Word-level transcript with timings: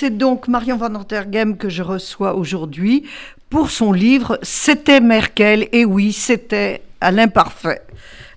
c'est 0.00 0.16
donc 0.16 0.48
Marion 0.48 0.78
Van 0.78 1.04
Tergem 1.04 1.58
que 1.58 1.68
je 1.68 1.82
reçois 1.82 2.34
aujourd'hui 2.34 3.04
pour 3.50 3.70
son 3.70 3.92
livre 3.92 4.38
C'était 4.40 4.98
Merkel, 4.98 5.68
et 5.72 5.84
oui, 5.84 6.14
c'était 6.14 6.80
à 7.02 7.10
l'imparfait. 7.10 7.82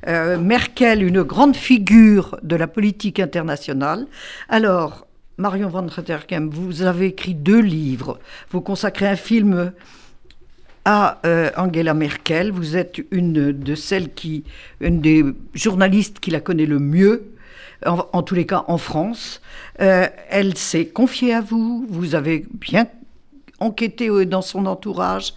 Euh, 0.09 0.37
Merkel, 0.37 1.01
une 1.01 1.23
grande 1.23 1.55
figure 1.55 2.37
de 2.43 2.57
la 2.57 2.67
politique 2.67 3.17
internationale. 3.21 4.07
Alors, 4.49 5.07
Marion 5.37 5.69
Van 5.69 5.87
Tergem, 5.87 6.49
vous 6.49 6.81
avez 6.81 7.05
écrit 7.05 7.33
deux 7.33 7.61
livres. 7.61 8.19
Vous 8.51 8.59
consacrez 8.59 9.07
un 9.07 9.15
film 9.15 9.71
à 10.83 11.21
euh, 11.25 11.49
Angela 11.55 11.93
Merkel. 11.93 12.51
Vous 12.51 12.75
êtes 12.75 12.99
une 13.11 13.53
de 13.53 13.75
celles 13.75 14.13
qui, 14.13 14.43
une 14.81 14.99
des 14.99 15.23
journalistes 15.53 16.19
qui 16.19 16.29
la 16.29 16.41
connaît 16.41 16.65
le 16.65 16.79
mieux 16.79 17.32
en, 17.85 18.23
tous 18.23 18.35
les 18.35 18.45
cas 18.45 18.65
en 18.67 18.77
France. 18.77 19.41
Euh, 19.81 20.07
elle 20.29 20.57
s'est 20.57 20.85
confiée 20.87 21.33
à 21.33 21.41
vous, 21.41 21.85
vous 21.89 22.15
avez 22.15 22.45
bien 22.51 22.87
enquêté 23.59 24.09
euh, 24.09 24.25
dans 24.25 24.41
son 24.41 24.65
entourage. 24.65 25.33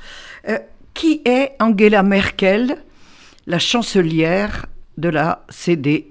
Euh, 0.48 0.58
qui 0.94 1.20
est 1.24 1.52
Angela 1.60 2.02
Merkel, 2.02 2.78
la 3.46 3.58
chancelière 3.58 4.66
de 4.96 5.10
la 5.10 5.44
CDU 5.50 6.06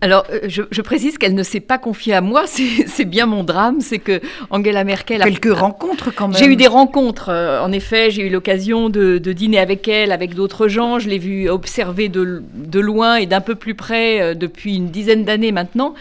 alors, 0.00 0.24
euh, 0.30 0.38
je, 0.46 0.82
précise 0.82 1.18
qu'elle 1.18 1.34
ne 1.34 1.42
s'est 1.42 1.58
pas 1.58 1.76
confiée 1.76 2.14
à 2.14 2.20
moi, 2.20 2.44
c'est 2.86 3.04
bien 3.04 3.26
mon 3.26 3.42
drame, 3.42 3.80
c'est 3.80 3.98
que 3.98 4.20
Angela 4.50 4.84
Merkel 4.84 5.22
a... 5.22 5.24
Quelques 5.24 5.52
rencontres 5.52 6.14
quand 6.14 6.28
même. 6.28 6.36
J'ai 6.36 6.46
eu 6.46 6.54
des 6.54 6.68
rencontres, 6.68 7.30
euh, 7.30 7.60
en 7.60 7.72
effet, 7.72 8.10
j'ai 8.10 8.26
eu 8.26 8.30
l'occasion 8.30 8.90
de, 8.90 9.18
dîner 9.18 9.58
avec 9.58 9.88
elle, 9.88 10.12
avec 10.12 10.34
d'autres 10.34 10.68
gens, 10.68 11.00
je 11.00 11.08
l'ai 11.08 11.18
vue 11.18 11.50
observer 11.50 12.08
de, 12.08 12.42
de, 12.54 12.80
loin 12.80 13.16
et 13.16 13.26
d'un 13.26 13.40
peu 13.40 13.56
plus 13.56 13.74
près 13.74 14.20
euh, 14.20 14.34
depuis 14.34 14.76
une 14.76 14.90
dizaine 14.90 15.24
d'années 15.24 15.50
maintenant, 15.50 15.94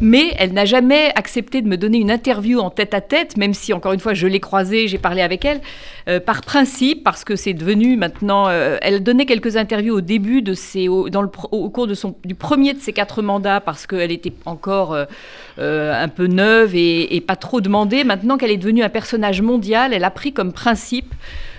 mais 0.00 0.32
elle 0.38 0.52
n'a 0.52 0.64
jamais 0.64 1.10
accepté 1.16 1.60
de 1.60 1.66
me 1.66 1.76
donner 1.76 1.98
une 1.98 2.10
interview 2.10 2.60
en 2.60 2.70
tête 2.70 2.94
à 2.94 3.00
tête, 3.00 3.36
même 3.36 3.52
si, 3.52 3.72
encore 3.72 3.92
une 3.92 4.00
fois, 4.00 4.14
je 4.14 4.28
l'ai 4.28 4.40
croisée, 4.40 4.86
j'ai 4.86 4.98
parlé 4.98 5.22
avec 5.22 5.44
elle, 5.44 5.60
par 6.24 6.40
principe, 6.40 7.04
parce 7.04 7.22
que 7.22 7.36
c'est 7.36 7.52
devenu 7.52 7.96
maintenant... 7.96 8.48
elle 8.48 9.02
donnait 9.02 9.26
quelques 9.26 9.56
interviews 9.56 9.94
au 9.96 10.00
début 10.00 10.42
de 10.42 10.54
ses... 10.54 10.86
dans 10.86 11.22
le, 11.22 11.28
au 11.52 11.68
cours 11.68 11.86
de 11.86 11.94
son, 11.94 12.16
du 12.24 12.34
premier 12.34 12.72
de 12.72 12.80
ses 12.80 12.92
quatre 12.92 13.22
mandats 13.22 13.39
parce 13.64 13.86
qu'elle 13.86 14.12
était 14.12 14.32
encore 14.44 14.92
euh, 14.92 15.04
euh, 15.58 15.92
un 15.92 16.08
peu 16.08 16.26
neuve 16.26 16.74
et, 16.74 17.22
pas 17.26 17.36
trop 17.36 17.60
demandée. 17.60 18.04
Maintenant 18.04 18.38
qu'elle 18.38 18.50
est 18.50 18.56
devenue 18.56 18.82
un 18.82 18.88
personnage 18.88 19.42
mondial, 19.42 19.92
elle 19.92 20.04
a 20.04 20.10
pris 20.10 20.32
comme 20.32 20.52
principe 20.52 21.14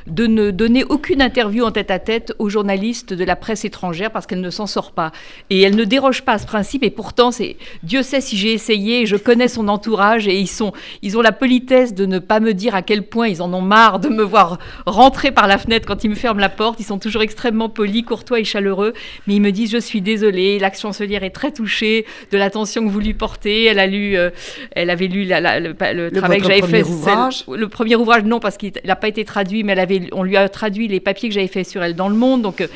de 0.08 0.28
ne 0.28 0.52
donner 0.52 0.84
aucune 0.84 1.22
interview 1.22 1.64
en 1.64 1.72
tête-à-tête 1.72 2.34
aux 2.40 2.50
journalistes 2.50 3.14
de 3.14 3.24
la 3.24 3.36
presse 3.36 3.66
étrangère 3.66 4.12
parce 4.12 4.26
qu'elle 4.26 4.42
ne 4.42 4.50
s'en 4.50 4.68
sort 4.68 4.92
pas. 4.92 5.12
Et 5.50 5.62
elle 5.62 5.76
ne 5.76 5.84
déroge 5.84 6.24
pas 6.24 6.34
à 6.34 6.38
ce 6.38 6.46
principe. 6.46 6.84
Et 6.84 6.90
pourtant, 6.90 7.32
c'est 7.32 7.58
Dieu 7.84 8.04
sait 8.04 8.22
si 8.22 8.38
j'ai 8.38 8.54
essayé. 8.54 9.06
Je 9.06 9.16
connais 9.16 9.48
son 9.48 9.68
entourage 9.68 10.28
et 10.28 10.40
ils 10.40 10.48
sont, 10.48 10.74
ils 11.02 11.18
ont 11.18 11.22
la 11.22 11.32
politesse 11.32 11.94
de 11.94 12.06
ne 12.06 12.20
pas 12.20 12.40
me 12.40 12.54
dire 12.54 12.76
à 12.76 12.82
quel 12.82 13.04
point 13.04 13.28
ils 13.28 13.42
en 13.42 13.54
ont 13.54 13.62
marre 13.62 14.00
de 14.00 14.10
me 14.10 14.24
voir 14.24 14.60
rentrer 14.86 15.32
par 15.32 15.48
la 15.48 15.58
fenêtre 15.58 15.88
quand 15.88 16.04
ils 16.04 16.10
me 16.10 16.16
ferment 16.16 16.40
la 16.40 16.50
porte. 16.50 16.80
Ils 16.80 16.86
sont 16.86 17.00
toujours 17.00 17.22
extrêmement 17.22 17.70
polis, 17.70 18.04
courtois 18.04 18.40
et 18.40 18.44
chaleureux. 18.44 18.94
Mais 19.28 19.36
ils 19.36 19.42
me 19.42 19.52
disent 19.52 19.72
je 19.72 19.78
suis 19.78 20.02
désolée. 20.02 20.60
La 20.60 20.72
chancelière 20.72 21.24
est 21.24 21.32
très 21.32 21.52
touchée 21.52 22.06
de 22.32 22.38
l'attention 22.38 22.84
que 22.86 22.90
vous 22.90 23.00
lui 23.00 23.14
portez. 23.14 23.66
Elle 23.66 23.80
a 23.80 23.88
lu, 23.88 24.18
euh, 24.18 24.30
elle 24.72 24.90
avait 24.90 25.08
lu 25.08 25.26
le, 25.26 26.10
travail 26.12 26.42
que 26.42 26.48
j'avais 26.48 26.62
fait. 26.62 26.84
Le 26.84 27.68
premier 27.68 27.96
ouvrage, 27.96 28.24
non, 28.24 28.40
parce 28.40 28.58
qu'il 28.58 28.74
n'a 28.86 28.96
pas 28.96 29.08
été 29.08 29.26
traduit, 29.26 29.64
mais 29.64 29.74
elle 29.74 29.80
avait 29.80 29.91
on 30.12 30.24
lui 30.24 30.38
a 30.38 30.48
traduit 30.50 30.88
les 30.88 31.00
papiers 31.00 31.30
que 31.30 31.36
j'avais 31.36 31.48
fait 31.48 31.64
sur 31.64 31.84
elle 31.84 31.96
dans 31.96 32.10
le 32.10 32.16
monde. 32.16 32.42
Donc, 32.42 32.62
euh, 32.62 32.68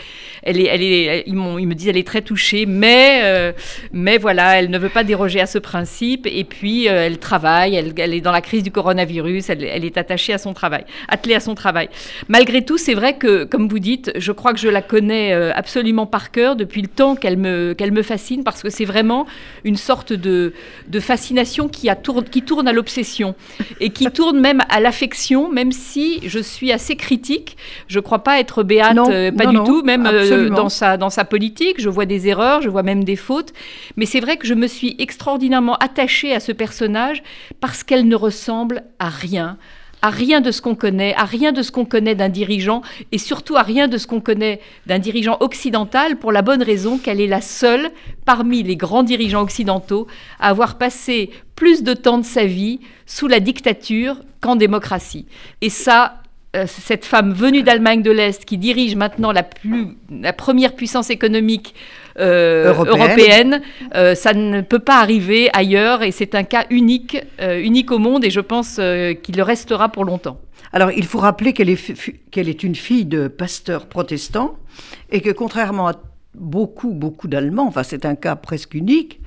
elle 0.43 0.59
est, 0.59 0.65
elle 0.65 0.81
est, 0.83 1.23
ils, 1.25 1.35
me 1.35 1.73
disent 1.73 1.87
elle 1.87 1.97
est 1.97 2.07
très 2.07 2.21
touchée, 2.21 2.65
mais, 2.65 3.21
euh, 3.23 3.51
mais 3.91 4.17
voilà, 4.17 4.59
elle 4.59 4.69
ne 4.69 4.77
veut 4.77 4.89
pas 4.89 5.03
déroger 5.03 5.39
à 5.41 5.45
ce 5.45 5.57
principe. 5.57 6.27
Et 6.27 6.43
puis, 6.43 6.87
euh, 6.87 7.05
elle 7.05 7.17
travaille, 7.17 7.75
elle, 7.75 7.93
elle, 7.97 8.13
est 8.13 8.21
dans 8.21 8.31
la 8.31 8.41
crise 8.41 8.63
du 8.63 8.71
coronavirus, 8.71 9.49
elle, 9.49 9.63
elle, 9.63 9.85
est 9.85 9.97
attachée 9.97 10.33
à 10.33 10.37
son 10.37 10.53
travail, 10.53 10.85
attelée 11.07 11.35
à 11.35 11.39
son 11.39 11.55
travail. 11.55 11.89
Malgré 12.27 12.63
tout, 12.63 12.77
c'est 12.77 12.93
vrai 12.93 13.17
que, 13.17 13.43
comme 13.43 13.67
vous 13.67 13.79
dites, 13.79 14.11
je 14.17 14.31
crois 14.31 14.53
que 14.53 14.59
je 14.59 14.69
la 14.69 14.81
connais 14.81 15.33
absolument 15.33 16.05
par 16.05 16.31
cœur 16.31 16.55
depuis 16.55 16.81
le 16.81 16.87
temps 16.87 17.15
qu'elle 17.15 17.37
me, 17.37 17.73
qu'elle 17.73 17.91
me 17.91 18.03
fascine, 18.03 18.43
parce 18.43 18.61
que 18.61 18.69
c'est 18.69 18.85
vraiment 18.85 19.25
une 19.63 19.77
sorte 19.77 20.13
de, 20.13 20.53
de 20.87 20.99
fascination 20.99 21.67
qui, 21.67 21.89
a 21.89 21.95
tourne, 21.95 22.25
qui 22.25 22.41
tourne 22.41 22.67
à 22.67 22.73
l'obsession 22.73 23.35
et 23.79 23.89
qui 23.89 24.05
tourne 24.11 24.39
même 24.39 24.61
à 24.69 24.79
l'affection, 24.79 25.51
même 25.51 25.71
si 25.71 26.19
je 26.27 26.39
suis 26.39 26.71
assez 26.71 26.95
critique. 27.05 27.55
Je 27.87 27.99
ne 27.99 28.03
crois 28.03 28.23
pas 28.23 28.39
être 28.39 28.63
béate, 28.63 28.97
euh, 28.97 29.31
pas 29.31 29.45
du 29.45 29.57
tout, 29.57 29.83
même 29.83 30.05
euh, 30.05 30.49
dans, 30.49 30.69
sa, 30.69 30.97
dans 30.97 31.11
sa 31.11 31.23
politique. 31.23 31.79
Je 31.79 31.87
vois 31.87 32.05
des 32.05 32.27
erreurs, 32.27 32.61
je 32.61 32.69
vois 32.69 32.83
même 32.83 33.03
des 33.03 33.15
fautes. 33.15 33.53
Mais 33.95 34.05
c'est 34.05 34.19
vrai 34.19 34.37
que 34.37 34.47
je 34.47 34.55
me 34.55 34.67
suis 34.67 34.95
extraordinairement 34.97 35.75
attachée 35.75 36.33
à 36.33 36.39
ce 36.39 36.51
personnage 36.51 37.21
parce 37.61 37.83
qu'elle 37.83 38.07
ne 38.07 38.15
ressemble 38.15 38.83
à 38.99 39.09
rien 39.09 39.57
à 40.01 40.11
rien 40.11 40.39
de 40.39 40.51
ce 40.51 40.61
qu'on 40.61 40.75
connaît, 40.75 41.15
à 41.15 41.25
rien 41.25 41.51
de 41.51 41.63
ce 41.63 41.71
qu'on 41.71 41.85
connaît 41.85 42.13
d'un 42.13 42.29
dirigeant, 42.29 42.83
et 43.11 43.17
surtout 43.17 43.55
à 43.55 43.63
rien 43.63 43.87
de 43.87 43.97
ce 43.97 44.05
qu'on 44.05 44.21
connaît 44.21 44.59
d'un 44.85 44.99
dirigeant 44.99 45.37
occidental, 45.39 46.17
pour 46.17 46.31
la 46.31 46.43
bonne 46.43 46.61
raison 46.61 46.99
qu'elle 46.99 47.19
est 47.19 47.25
la 47.25 47.41
seule 47.41 47.89
parmi 48.23 48.61
les 48.61 48.75
grands 48.75 49.01
dirigeants 49.01 49.41
occidentaux 49.41 50.05
à 50.39 50.49
avoir 50.49 50.77
passé 50.77 51.31
plus 51.55 51.81
de 51.81 51.95
temps 51.95 52.19
de 52.19 52.25
sa 52.25 52.45
vie 52.45 52.81
sous 53.07 53.27
la 53.27 53.39
dictature 53.39 54.17
qu'en 54.41 54.55
démocratie. 54.55 55.25
Et 55.61 55.71
ça, 55.71 56.21
cette 56.67 57.05
femme 57.05 57.33
venue 57.33 57.63
d'Allemagne 57.63 58.01
de 58.01 58.11
l'Est 58.11 58.45
qui 58.45 58.57
dirige 58.57 58.95
maintenant 58.95 59.31
la, 59.31 59.43
plus, 59.43 59.97
la 60.09 60.33
première 60.33 60.75
puissance 60.75 61.09
économique 61.09 61.75
euh, 62.19 62.73
européenne, 62.73 63.61
euh, 63.95 64.15
ça 64.15 64.33
ne 64.33 64.61
peut 64.61 64.79
pas 64.79 64.99
arriver 64.99 65.49
ailleurs 65.53 66.01
et 66.03 66.11
c'est 66.11 66.35
un 66.35 66.43
cas 66.43 66.65
unique, 66.69 67.17
unique 67.39 67.91
au 67.91 67.99
monde 67.99 68.23
et 68.23 68.29
je 68.29 68.39
pense 68.39 68.75
qu'il 69.23 69.35
le 69.35 69.43
restera 69.43 69.89
pour 69.89 70.05
longtemps. 70.05 70.39
Alors 70.71 70.91
il 70.91 71.05
faut 71.05 71.19
rappeler 71.19 71.53
qu'elle 71.53 71.69
est, 71.69 72.31
qu'elle 72.31 72.49
est 72.49 72.63
une 72.63 72.75
fille 72.75 73.05
de 73.05 73.27
pasteur 73.27 73.87
protestant 73.87 74.57
et 75.09 75.21
que 75.21 75.29
contrairement 75.29 75.87
à 75.87 75.93
beaucoup, 76.37 76.91
beaucoup 76.91 77.27
d'Allemands, 77.27 77.67
enfin 77.67 77.83
c'est 77.83 78.05
un 78.05 78.15
cas 78.15 78.35
presque 78.35 78.73
unique, 78.73 79.21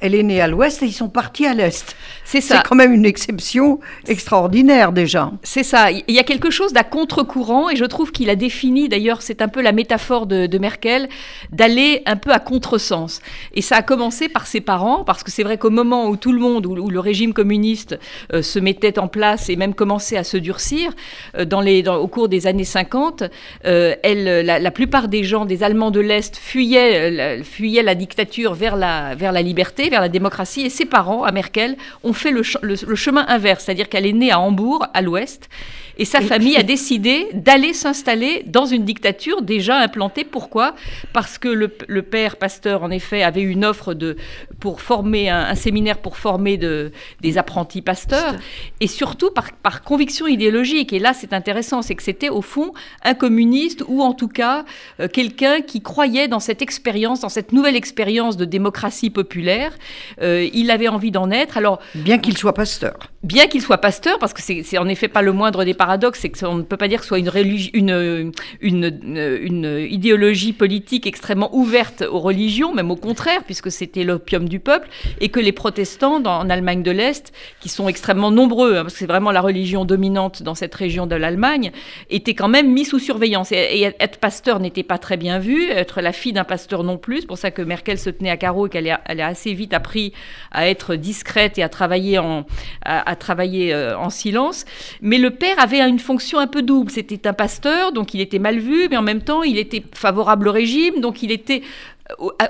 elle 0.00 0.14
est 0.14 0.22
née 0.22 0.40
à 0.40 0.48
l'ouest 0.48 0.82
et 0.82 0.86
ils 0.86 0.92
sont 0.92 1.08
partis 1.08 1.46
à 1.46 1.54
l'est. 1.54 1.96
C'est 2.24 2.40
ça. 2.40 2.56
C'est 2.56 2.68
quand 2.68 2.74
même 2.74 2.92
une 2.92 3.06
exception 3.06 3.80
extraordinaire 4.06 4.92
déjà. 4.92 5.30
C'est 5.42 5.62
ça. 5.62 5.90
Il 5.90 6.14
y 6.14 6.18
a 6.18 6.24
quelque 6.24 6.50
chose 6.50 6.72
d'à 6.72 6.84
contre-courant 6.84 7.70
et 7.70 7.76
je 7.76 7.84
trouve 7.84 8.12
qu'il 8.12 8.28
a 8.28 8.36
défini, 8.36 8.88
d'ailleurs, 8.88 9.22
c'est 9.22 9.40
un 9.40 9.48
peu 9.48 9.62
la 9.62 9.72
métaphore 9.72 10.26
de, 10.26 10.58
Merkel, 10.58 11.08
d'aller 11.52 12.02
un 12.06 12.16
peu 12.16 12.32
à 12.32 12.38
contresens. 12.38 13.20
Et 13.54 13.62
ça 13.62 13.76
a 13.76 13.82
commencé 13.82 14.28
par 14.28 14.46
ses 14.46 14.60
parents, 14.60 15.04
parce 15.04 15.22
que 15.22 15.30
c'est 15.30 15.42
vrai 15.42 15.58
qu'au 15.58 15.70
moment 15.70 16.08
où 16.08 16.16
tout 16.16 16.32
le 16.32 16.40
monde, 16.40 16.66
où, 16.66 16.74
le 16.74 17.00
régime 17.00 17.32
communiste 17.32 17.98
euh, 18.32 18.42
se 18.42 18.58
mettait 18.58 18.98
en 18.98 19.08
place 19.08 19.48
et 19.48 19.56
même 19.56 19.74
commençait 19.74 20.16
à 20.16 20.24
se 20.24 20.36
durcir, 20.36 20.92
euh, 21.36 21.44
dans 21.44 21.60
les, 21.60 21.86
au 21.88 22.08
cours 22.08 22.28
des 22.28 22.46
années 22.46 22.64
50, 22.64 23.24
euh, 23.64 23.94
elle, 24.02 24.44
la, 24.44 24.70
plupart 24.70 25.08
des 25.08 25.24
gens, 25.24 25.44
des 25.44 25.62
Allemands 25.62 25.90
de 25.90 26.00
l'Est, 26.00 26.36
fuyaient, 26.36 27.42
fuyaient 27.42 27.82
la 27.82 27.94
dictature 27.94 28.54
vers 28.54 28.76
la, 28.76 29.14
vers 29.14 29.32
la 29.32 29.42
liberté 29.42 29.83
vers 29.90 30.00
la 30.00 30.08
démocratie 30.08 30.62
et 30.62 30.70
ses 30.70 30.84
parents, 30.84 31.24
à 31.24 31.32
Merkel, 31.32 31.76
ont 32.02 32.12
fait 32.12 32.30
le, 32.30 32.42
le 32.62 32.94
chemin 32.94 33.24
inverse, 33.28 33.64
c'est-à-dire 33.64 33.88
qu'elle 33.88 34.06
est 34.06 34.12
née 34.12 34.30
à 34.30 34.40
Hambourg, 34.40 34.86
à 34.92 35.02
l'ouest, 35.02 35.48
et 35.96 36.04
sa 36.04 36.20
famille 36.20 36.56
a 36.56 36.62
décidé 36.62 37.28
d'aller 37.34 37.72
s'installer 37.72 38.42
dans 38.46 38.66
une 38.66 38.84
dictature 38.84 39.42
déjà 39.42 39.78
implantée. 39.78 40.24
Pourquoi? 40.24 40.74
Parce 41.12 41.38
que 41.38 41.48
le, 41.48 42.02
père 42.02 42.36
Pasteur, 42.36 42.82
en 42.82 42.90
effet, 42.90 43.22
avait 43.22 43.42
une 43.42 43.64
offre 43.64 43.94
de, 43.94 44.16
pour 44.58 44.80
former 44.80 45.30
un, 45.30 45.54
séminaire 45.54 45.98
pour 45.98 46.16
former 46.16 46.56
de, 46.56 46.90
des 47.20 47.38
apprentis 47.38 47.80
pasteurs, 47.80 48.34
et 48.80 48.86
surtout 48.88 49.30
par, 49.30 49.52
par 49.52 49.82
conviction 49.82 50.26
idéologique. 50.26 50.92
Et 50.92 50.98
là, 50.98 51.14
c'est 51.14 51.32
intéressant, 51.32 51.82
c'est 51.82 51.94
que 51.94 52.02
c'était 52.02 52.28
au 52.28 52.42
fond 52.42 52.72
un 53.04 53.14
communiste 53.14 53.84
ou 53.86 54.02
en 54.02 54.14
tout 54.14 54.28
cas 54.28 54.64
euh, 55.00 55.08
quelqu'un 55.08 55.60
qui 55.60 55.80
croyait 55.80 56.28
dans 56.28 56.40
cette 56.40 56.60
expérience, 56.60 57.20
dans 57.20 57.28
cette 57.28 57.52
nouvelle 57.52 57.76
expérience 57.76 58.36
de 58.36 58.44
démocratie 58.44 59.10
populaire. 59.10 59.73
Euh, 60.22 60.48
il 60.52 60.70
avait 60.70 60.88
envie 60.88 61.10
d'en 61.10 61.30
être. 61.30 61.56
Alors 61.56 61.80
bien 61.94 62.18
qu'il 62.18 62.36
soit 62.36 62.54
pasteur. 62.54 62.94
Bien 63.22 63.46
qu'il 63.46 63.62
soit 63.62 63.78
pasteur, 63.78 64.18
parce 64.18 64.34
que 64.34 64.42
c'est 64.42 64.78
en 64.78 64.86
effet 64.86 65.08
pas 65.08 65.22
le 65.22 65.32
moindre 65.32 65.64
des 65.64 65.72
paradoxe, 65.72 66.20
c'est 66.20 66.28
qu'on 66.28 66.56
ne 66.56 66.62
peut 66.62 66.76
pas 66.76 66.88
dire 66.88 66.98
que 66.98 67.04
ce 67.04 67.08
soit 67.08 67.18
une, 67.18 67.30
une, 67.72 68.32
une, 68.60 69.00
une, 69.42 69.86
idéologie 69.90 70.52
politique 70.52 71.06
extrêmement 71.06 71.54
ouverte 71.56 72.02
aux 72.02 72.20
religions, 72.20 72.74
même 72.74 72.90
au 72.90 72.96
contraire, 72.96 73.42
puisque 73.44 73.70
c'était 73.70 74.04
l'opium 74.04 74.46
du 74.46 74.60
peuple, 74.60 74.88
et 75.20 75.30
que 75.30 75.40
les 75.40 75.52
protestants 75.52 76.22
en 76.22 76.50
Allemagne 76.50 76.82
de 76.82 76.90
l'Est, 76.90 77.32
qui 77.60 77.70
sont 77.70 77.88
extrêmement 77.88 78.30
nombreux, 78.30 78.76
hein, 78.76 78.82
parce 78.82 78.92
que 78.92 78.98
c'est 78.98 79.06
vraiment 79.06 79.30
la 79.30 79.40
religion 79.40 79.86
dominante 79.86 80.42
dans 80.42 80.54
cette 80.54 80.74
région 80.74 81.06
de 81.06 81.16
l'Allemagne, 81.16 81.72
étaient 82.10 82.34
quand 82.34 82.48
même 82.48 82.70
mis 82.70 82.84
sous 82.84 82.98
surveillance. 82.98 83.52
Et, 83.52 83.94
être 84.00 84.18
pasteur 84.18 84.60
n'était 84.60 84.82
pas 84.82 84.98
très 84.98 85.16
bien 85.16 85.38
vu, 85.38 85.70
être 85.70 86.02
la 86.02 86.12
fille 86.12 86.32
d'un 86.32 86.44
pasteur 86.44 86.84
non 86.84 86.98
plus. 86.98 87.22
C'est 87.22 87.26
pour 87.26 87.38
ça 87.38 87.50
que 87.50 87.62
Merkel 87.62 87.98
se 87.98 88.10
tenait 88.10 88.30
à 88.30 88.36
carreau 88.36 88.66
et 88.66 88.70
qu'elle 88.70 88.98
elle 89.06 89.20
a 89.20 89.26
assez 89.26 89.54
vite 89.54 89.63
appris 89.72 90.12
à 90.50 90.68
être 90.68 90.96
discrète 90.96 91.58
et 91.58 91.62
à 91.62 91.68
travailler 91.68 92.18
en, 92.18 92.44
à, 92.84 93.16
travailler 93.16 93.72
euh, 93.72 93.96
en 93.98 94.10
silence. 94.10 94.64
Mais 95.00 95.18
le 95.18 95.30
père 95.30 95.58
avait 95.58 95.80
une 95.80 95.98
fonction 95.98 96.38
un 96.38 96.46
peu 96.46 96.62
double. 96.62 96.90
C'était 96.90 97.26
un 97.26 97.32
pasteur, 97.32 97.92
donc 97.92 98.14
il 98.14 98.20
était 98.20 98.38
mal 98.38 98.58
vu, 98.58 98.88
mais 98.90 98.96
en 98.96 99.02
même 99.02 99.22
temps, 99.22 99.42
il 99.42 99.58
était 99.58 99.82
favorable 99.94 100.48
au 100.48 100.52
régime, 100.52 101.00
donc 101.00 101.22
il 101.22 101.32
était 101.32 101.62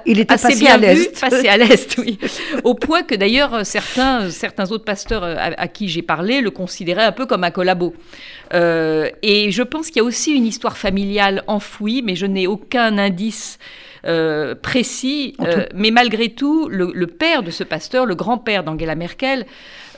il 0.04 0.18
était 0.18 0.34
assez 0.34 0.48
passé 0.48 0.58
bien 0.58 0.74
à 0.74 0.78
l'Est. 0.78 0.94
vu, 0.94 1.08
passé 1.20 1.48
à 1.48 1.56
l'Est, 1.56 1.96
oui. 1.98 2.18
Au 2.64 2.74
point 2.74 3.02
que 3.04 3.14
d'ailleurs 3.14 3.64
certains, 3.64 4.28
certains 4.30 4.72
autres 4.72 4.84
pasteurs 4.84 5.22
à, 5.22 5.52
à 5.56 5.68
qui 5.68 5.88
j'ai 5.88 6.02
parlé 6.02 6.40
le 6.40 6.50
considéraient 6.50 7.04
un 7.04 7.12
peu 7.12 7.24
comme 7.24 7.44
un 7.44 7.52
collabo. 7.52 7.94
Euh, 8.52 9.10
et 9.22 9.52
je 9.52 9.62
pense 9.62 9.88
qu'il 9.88 9.96
y 9.96 10.00
a 10.00 10.04
aussi 10.04 10.32
une 10.32 10.46
histoire 10.46 10.76
familiale 10.76 11.44
enfouie, 11.46 12.02
mais 12.02 12.16
je 12.16 12.26
n'ai 12.26 12.46
aucun 12.46 12.98
indice 12.98 13.58
euh, 14.06 14.54
précis. 14.54 15.34
Euh, 15.40 15.64
mais 15.74 15.90
malgré 15.90 16.28
tout, 16.30 16.68
le, 16.68 16.90
le, 16.94 17.06
père 17.06 17.42
de 17.42 17.50
ce 17.50 17.64
pasteur, 17.64 18.06
le 18.06 18.14
grand-père 18.14 18.64
d'Angela 18.64 18.94
Merkel, 18.94 19.46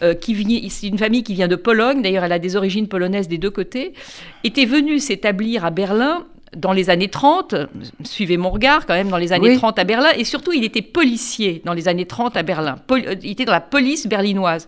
euh, 0.03 0.15
qui 0.15 0.35
vient, 0.35 0.61
c'est 0.69 0.89
une 0.89 0.99
famille 0.99 1.23
qui 1.23 1.35
vient 1.35 1.49
de 1.49 1.57
Pologne, 1.57 2.03
d'ailleurs 2.03 2.25
elle 2.25 2.33
a 2.33 2.39
des 2.39 2.55
origines 2.55 2.87
polonaises 2.87 3.29
des 3.29 3.39
deux 3.39 3.51
côtés, 3.51 3.95
était 4.45 4.67
venue 4.67 4.99
s'établir 4.99 5.65
à 5.65 5.71
Berlin 5.71 6.27
dans 6.57 6.73
les 6.73 6.91
années 6.91 7.09
30, 7.09 7.55
suivez 8.05 8.37
mon 8.37 8.51
regard 8.51 8.87
quand 8.87 8.95
même, 8.95 9.09
dans 9.09 9.17
les 9.17 9.33
années 9.33 9.51
Oui. 9.51 9.57
30 9.57 9.79
à 9.79 9.85
Berlin, 9.85 10.09
et 10.17 10.25
surtout 10.25 10.53
il 10.53 10.65
était 10.65 10.83
policier 10.83 11.61
dans 11.65 11.73
les 11.75 11.89
années 11.89 12.07
30 12.07 12.37
à 12.37 12.43
Berlin. 12.43 12.77
Pol- 12.87 13.03
euh, 13.07 13.15
il 13.23 13.31
était 13.33 13.45
dans 13.45 13.53
la 13.53 13.61
police 13.61 14.07
berlinoise. 14.07 14.67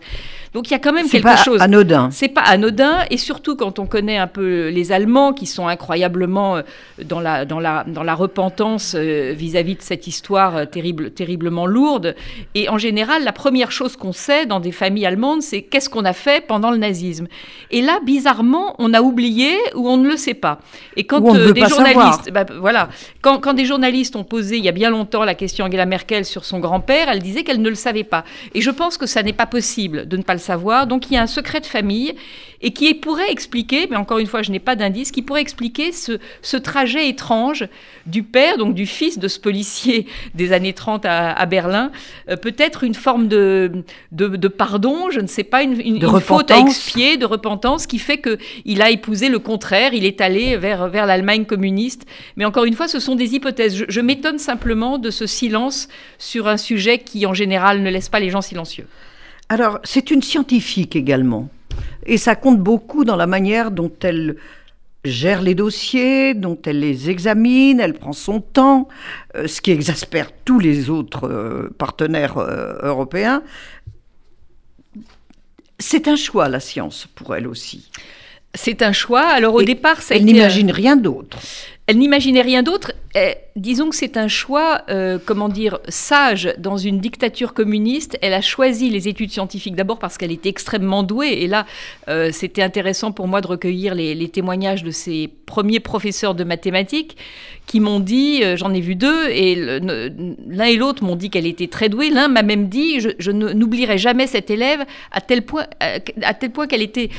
Donc 0.53 0.67
il 0.69 0.71
y 0.71 0.75
a 0.75 0.79
quand 0.79 0.91
même 0.93 1.05
C'est 1.05 1.21
quelque 1.21 1.23
pas 1.23 1.37
chose. 1.37 1.61
anodin. 1.61 2.09
C'est 2.11 2.27
pas 2.27 2.41
anodin, 2.41 3.05
et 3.11 3.17
surtout 3.17 3.55
quand 3.55 3.79
on 3.79 3.85
connaît 3.85 4.17
un 4.17 4.27
peu 4.27 4.69
les 4.69 4.91
Allemands 4.91 5.31
qui 5.33 5.45
sont 5.45 5.67
incroyablement 5.67 6.57
euh, 6.57 6.61
dans 7.05 7.19
la, 7.19 7.45
dans 7.45 7.59
la, 7.59 7.83
dans 7.87 8.03
la 8.03 8.15
repentance 8.15 8.95
euh, 8.97 9.33
vis-à-vis 9.35 9.75
de 9.75 9.81
cette 9.81 10.05
histoire 10.07 10.69
terrible, 10.69 11.11
terriblement 11.11 11.65
lourde. 11.65 12.15
Et 12.55 12.67
en 12.69 12.77
général, 12.77 13.23
la 13.23 13.31
première 13.31 13.71
chose 13.71 13.95
qu'on 13.95 14.11
sait 14.13 14.45
dans 14.45 14.59
des 14.59 14.71
familles 14.71 15.05
allemandes, 15.05 15.41
c'est 15.41 15.61
qu'est-ce 15.61 15.89
qu'on 15.89 16.05
a 16.05 16.13
fait 16.13 16.45
pendant 16.45 16.71
le 16.71 16.77
nazisme. 16.77 17.27
Et 17.71 17.81
là, 17.81 17.99
bizarrement, 18.05 18.75
on 18.79 18.93
a 18.93 19.01
oublié 19.01 19.55
ou 19.75 19.87
on 19.87 19.97
ne 19.97 20.07
le 20.07 20.17
sait 20.17 20.33
pas. 20.33 20.59
Et 20.97 21.03
quand 21.05 21.21
Ou 21.21 21.29
on 21.29 21.33
ne 21.35 21.39
veut 21.39 21.53
journalistes, 21.69 22.31
bah, 22.31 22.45
voilà, 22.59 22.89
quand, 23.21 23.39
quand 23.39 23.53
des 23.53 23.65
journalistes 23.65 24.15
ont 24.15 24.23
posé 24.23 24.57
il 24.57 24.63
y 24.63 24.69
a 24.69 24.73
bien 24.73 24.89
longtemps 24.89 25.23
la 25.23 25.35
question 25.35 25.65
Angela 25.65 25.85
Merkel 25.85 26.25
sur 26.25 26.45
son 26.45 26.59
grand-père, 26.59 27.09
elle 27.09 27.21
disait 27.21 27.43
qu'elle 27.43 27.61
ne 27.61 27.69
le 27.69 27.75
savait 27.75 28.03
pas. 28.03 28.23
Et 28.53 28.61
je 28.61 28.69
pense 28.71 28.97
que 28.97 29.05
ça 29.05 29.23
n'est 29.23 29.33
pas 29.33 29.45
possible 29.45 30.07
de 30.07 30.17
ne 30.17 30.23
pas 30.23 30.33
le 30.33 30.39
savoir. 30.39 30.87
Donc 30.87 31.09
il 31.09 31.13
y 31.13 31.17
a 31.17 31.21
un 31.21 31.27
secret 31.27 31.61
de 31.61 31.65
famille 31.65 32.15
et 32.61 32.71
qui 32.71 32.93
pourrait 32.93 33.31
expliquer, 33.31 33.87
mais 33.89 33.95
encore 33.95 34.19
une 34.19 34.27
fois, 34.27 34.41
je 34.41 34.51
n'ai 34.51 34.59
pas 34.59 34.75
d'indice, 34.75 35.11
qui 35.11 35.21
pourrait 35.21 35.41
expliquer 35.41 35.91
ce, 35.91 36.19
ce 36.41 36.57
trajet 36.57 37.07
étrange 37.07 37.67
du 38.05 38.23
père, 38.23 38.57
donc 38.57 38.73
du 38.75 38.85
fils 38.85 39.17
de 39.19 39.27
ce 39.27 39.39
policier 39.39 40.05
des 40.35 40.51
années 40.51 40.73
30 40.73 41.05
à, 41.05 41.31
à 41.31 41.45
Berlin, 41.45 41.91
euh, 42.29 42.35
peut-être 42.35 42.83
une 42.83 42.95
forme 42.95 43.27
de, 43.27 43.71
de, 44.11 44.27
de 44.27 44.47
pardon, 44.47 45.09
je 45.11 45.19
ne 45.21 45.27
sais 45.27 45.43
pas, 45.43 45.63
une, 45.63 45.79
une- 45.79 45.99
De 45.99 46.05
une 46.07 46.19
faute 46.19 46.51
à 46.51 46.55
expier, 46.67 47.17
de 47.17 47.25
repentance, 47.25 47.87
qui 47.87 47.97
fait 47.99 48.19
qu'il 48.21 48.81
a 48.81 48.89
épousé 48.89 49.29
le 49.29 49.39
contraire, 49.39 49.93
il 49.93 50.05
est 50.05 50.19
allé 50.21 50.57
vers, 50.57 50.89
vers 50.89 51.05
l'Allemagne 51.05 51.45
communiste. 51.45 52.05
Mais 52.35 52.45
encore 52.45 52.65
une 52.65 52.73
fois, 52.73 52.87
ce 52.87 52.99
sont 52.99 53.15
des 53.15 53.35
hypothèses. 53.35 53.75
Je, 53.75 53.85
je 53.87 54.01
m'étonne 54.01 54.37
simplement 54.39 54.97
de 54.97 55.11
ce 55.11 55.25
silence 55.25 55.87
sur 56.17 56.47
un 56.47 56.57
sujet 56.57 56.99
qui, 56.99 57.25
en 57.25 57.33
général, 57.33 57.81
ne 57.81 57.89
laisse 57.89 58.09
pas 58.09 58.19
les 58.19 58.29
gens 58.29 58.41
silencieux. 58.41 58.87
Alors, 59.47 59.79
c'est 59.83 60.11
une 60.11 60.21
scientifique 60.21 60.95
également. 60.95 61.49
Et 62.05 62.17
ça 62.17 62.35
compte 62.35 62.59
beaucoup 62.59 63.05
dans 63.05 63.15
la 63.15 63.27
manière 63.27 63.71
dont 63.71 63.91
elle 64.01 64.37
gère 65.05 65.41
les 65.41 65.55
dossiers, 65.55 66.33
dont 66.33 66.57
elle 66.65 66.79
les 66.79 67.09
examine, 67.09 67.79
elle 67.79 67.93
prend 67.93 68.13
son 68.13 68.41
temps, 68.41 68.87
euh, 69.35 69.47
ce 69.47 69.61
qui 69.61 69.71
exaspère 69.71 70.31
tous 70.45 70.59
les 70.59 70.89
autres 70.89 71.27
euh, 71.27 71.69
partenaires 71.77 72.37
euh, 72.37 72.77
européens. 72.81 73.43
C'est 75.77 76.07
un 76.07 76.17
choix, 76.17 76.49
la 76.49 76.59
science, 76.59 77.07
pour 77.15 77.35
elle 77.35 77.47
aussi. 77.47 77.89
C'est 78.53 78.81
un 78.81 78.91
choix. 78.91 79.21
Alors 79.21 79.55
au 79.55 79.61
Et 79.61 79.65
départ, 79.65 80.01
ça 80.01 80.13
a 80.13 80.17
Elle 80.17 80.25
n'imagine 80.25 80.71
rien 80.71 80.97
d'autre. 80.97 81.37
Elle 81.87 81.97
n'imaginait 81.97 82.41
rien 82.41 82.63
d'autre. 82.63 82.91
Disons 83.55 83.89
que 83.89 83.95
c'est 83.95 84.17
un 84.17 84.27
choix, 84.27 84.81
euh, 84.89 85.17
comment 85.23 85.49
dire, 85.49 85.79
sage 85.87 86.53
dans 86.57 86.77
une 86.77 86.99
dictature 86.99 87.53
communiste. 87.53 88.17
Elle 88.21 88.33
a 88.33 88.41
choisi 88.41 88.89
les 88.89 89.07
études 89.07 89.31
scientifiques 89.31 89.75
d'abord 89.75 89.99
parce 89.99 90.17
qu'elle 90.17 90.31
était 90.31 90.49
extrêmement 90.49 91.03
douée. 91.03 91.39
Et 91.41 91.47
là, 91.47 91.65
euh, 92.07 92.29
c'était 92.31 92.61
intéressant 92.61 93.11
pour 93.11 93.27
moi 93.27 93.41
de 93.41 93.47
recueillir 93.47 93.95
les, 93.95 94.29
témoignages 94.29 94.83
de 94.83 94.91
ses 94.91 95.29
premiers 95.45 95.79
professeurs 95.79 96.35
de 96.35 96.43
mathématiques 96.43 97.17
qui 97.65 97.79
m'ont 97.79 97.99
dit, 97.99 98.43
euh, 98.43 98.57
j'en 98.57 98.73
ai 98.73 98.79
vu 98.79 98.95
deux, 98.95 99.29
et 99.29 99.55
l'un 99.55 100.65
et 100.65 100.75
l'autre 100.75 101.03
m'ont 101.03 101.15
dit 101.15 101.29
qu'elle 101.29 101.45
était 101.45 101.67
très 101.67 101.89
douée. 101.89 102.09
L'un 102.09 102.27
m'a 102.27 102.43
même 102.43 102.67
dit, 102.67 102.99
je, 102.99 103.31
n'oublierai 103.31 103.97
jamais 103.97 104.27
cette 104.27 104.49
élève 104.49 104.85
à 105.11 105.21
tel 105.21 105.43
point, 105.43 105.65
qu'elle 106.67 106.81
était, 106.81 107.09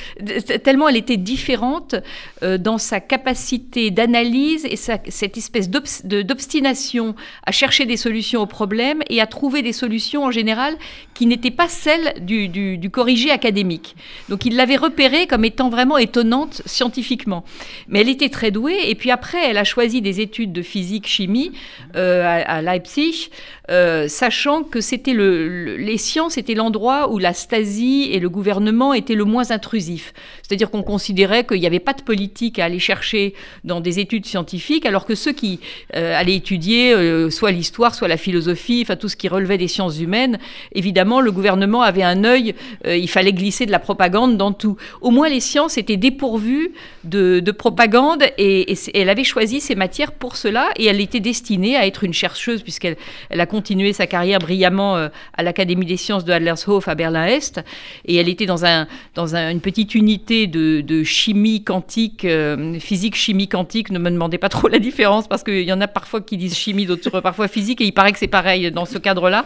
tellement 0.63 0.89
elle 0.89 0.97
était 0.97 1.17
différente 1.17 1.95
dans 2.43 2.79
sa 2.79 3.01
capacité 3.01 3.91
d'analyse 3.91 4.65
et 4.65 4.77
cette 4.77 5.37
espèce 5.37 5.71
de- 5.71 6.23
d'obstination 6.31 7.15
à 7.45 7.53
chercher 7.53 7.85
des 7.87 7.97
solutions 7.97 8.41
aux 8.43 8.47
problèmes 8.47 9.03
et 9.11 9.21
à 9.21 9.27
trouver 9.27 9.63
des 9.63 9.73
solutions 9.73 10.25
en 10.25 10.31
général 10.31 10.77
qui 11.15 11.27
n'étaient 11.27 11.51
pas 11.51 11.69
celles 11.69 12.15
du, 12.25 12.79
corrigé 12.91 13.31
académique. 13.31 13.97
Donc 14.29 14.45
il 14.47 14.55
l'avait 14.57 14.77
repérée 14.77 15.27
comme 15.27 15.45
étant 15.45 15.69
vraiment 15.71 15.99
étonnante 15.99 16.63
scientifiquement. 16.67 17.45
Mais 17.89 18.01
elle 18.01 18.09
était 18.09 18.29
très 18.29 18.51
douée 18.51 18.79
et 18.89 18.95
puis 18.95 19.11
après 19.11 19.43
elle 19.49 19.59
a 19.59 19.65
choisi 19.65 20.01
des 20.01 20.21
études 20.21 20.53
de 20.53 20.63
physique, 20.63 21.07
chimie 21.07 21.51
euh, 21.97 22.43
à, 22.47 22.63
Leipzig, 22.63 23.31
euh, 23.71 24.09
sachant 24.09 24.63
que 24.63 24.81
c'était 24.81 25.13
le, 25.13 25.49
le- 25.49 25.77
les 25.77 25.99
sciences 25.99 26.39
étaient 26.39 26.55
l'endroit 26.55 27.11
où 27.13 27.19
la 27.19 27.35
Stasi 27.35 28.09
et 28.13 28.21
le 28.21 28.29
gouvernement 28.29 28.95
étaient 28.95 29.15
le 29.15 29.25
moins 29.25 29.51
intrusifs. 29.51 30.13
C'est-à-dire 30.43 30.71
qu'on 30.71 30.83
considérait 30.83 31.45
qu'il 31.45 31.61
n'y 31.61 31.67
avait 31.67 31.79
pas 31.81 31.93
de 31.93 32.03
politique 32.03 32.59
à 32.59 32.65
aller 32.67 32.79
chercher 32.79 33.35
dans 33.65 33.81
des 33.81 33.99
études 33.99 34.27
scientifiques, 34.27 34.87
alors 34.87 35.05
que 35.07 35.15
ceux 35.15 35.33
qui 35.33 35.61
euh, 35.97 36.10
allaient 36.15 36.37
étudier 36.37 36.93
euh, 36.95 37.31
soit 37.31 37.51
l'histoire, 37.51 37.95
soit 37.95 38.09
la 38.09 38.17
philosophie, 38.17 38.81
enfin 38.83 38.97
tout 38.97 39.09
ce 39.09 39.17
qui 39.17 39.29
relevait 39.29 39.59
des 39.59 39.69
sciences 39.69 39.99
humaines, 40.01 40.39
évidemment, 40.73 41.21
le 41.21 41.33
gouvernement 41.33 41.83
avait 41.83 42.03
un 42.03 42.25
œil, 42.25 42.55
euh, 42.87 42.97
il 42.97 43.09
fallait 43.09 43.33
glisser 43.33 43.67
de 43.67 43.71
la 43.73 43.79
propagande 43.79 44.37
dans 44.37 44.53
tout. 44.53 44.77
Au 45.01 45.11
moins, 45.11 45.29
les 45.29 45.41
sciences 45.41 45.79
étaient 45.79 45.97
dépourvues 45.97 46.73
de, 47.05 47.41
de 47.41 47.53
propagande 47.53 48.25
et, 48.39 48.75
elle 48.95 49.09
avait 49.09 49.25
choisi 49.25 49.61
ces 49.61 49.75
matières 49.75 50.13
pour 50.13 50.37
cela 50.37 50.69
et 50.77 50.87
elle 50.87 51.01
était 51.01 51.21
destinée 51.21 51.77
à 51.77 51.87
être 51.87 52.05
une 52.05 52.13
chercheuse 52.15 52.63
puisqu'elle 52.63 52.97
elle 53.31 53.41
a 53.41 53.47
continué 53.47 53.93
sa 53.93 54.07
carrière 54.07 54.39
brillamment 54.39 54.97
euh, 54.97 55.09
à 55.37 55.43
l'Académie 55.43 55.87
des 55.87 55.97
sciences 55.97 56.25
de 56.25 56.33
Adlershof 56.33 56.89
à 56.89 56.95
Berlin-Est 56.95 57.61
et 58.05 58.17
elle 58.17 58.29
était 58.29 58.47
dans, 58.47 58.65
un, 58.65 58.87
dans 59.15 59.37
un- 59.37 59.51
une 59.51 59.61
petite 59.61 59.95
unité 59.95 60.47
de, 60.47 61.03
chimie 61.05 61.63
quantique, 61.65 62.25
euh, 62.25 62.79
physique, 62.79 63.15
chimie 63.17 63.49
quantique. 63.49 63.91
Ne 63.91 63.99
me 63.99 64.11
demandez 64.11 64.39
pas 64.39 64.49
trop 64.49 64.69
la 64.69 64.79
différence 64.79 65.29
parce 65.29 65.43
qu'il 65.43 65.63
y 65.63 65.73
en 65.73 65.81
a 65.81 65.89
parfois 66.01 66.21
qui 66.23 66.37
disent 66.37 66.57
chimie, 66.57 66.87
d'autres 66.87 67.21
parfois 67.21 67.49
physique 67.49 67.81
et 67.83 67.85
il 67.85 67.93
paraît 67.93 68.13
que 68.13 68.19
c'est 68.19 68.27
pareil 68.41 68.71
dans 68.71 68.87
ce 68.87 68.99
cadre-là. 68.99 69.45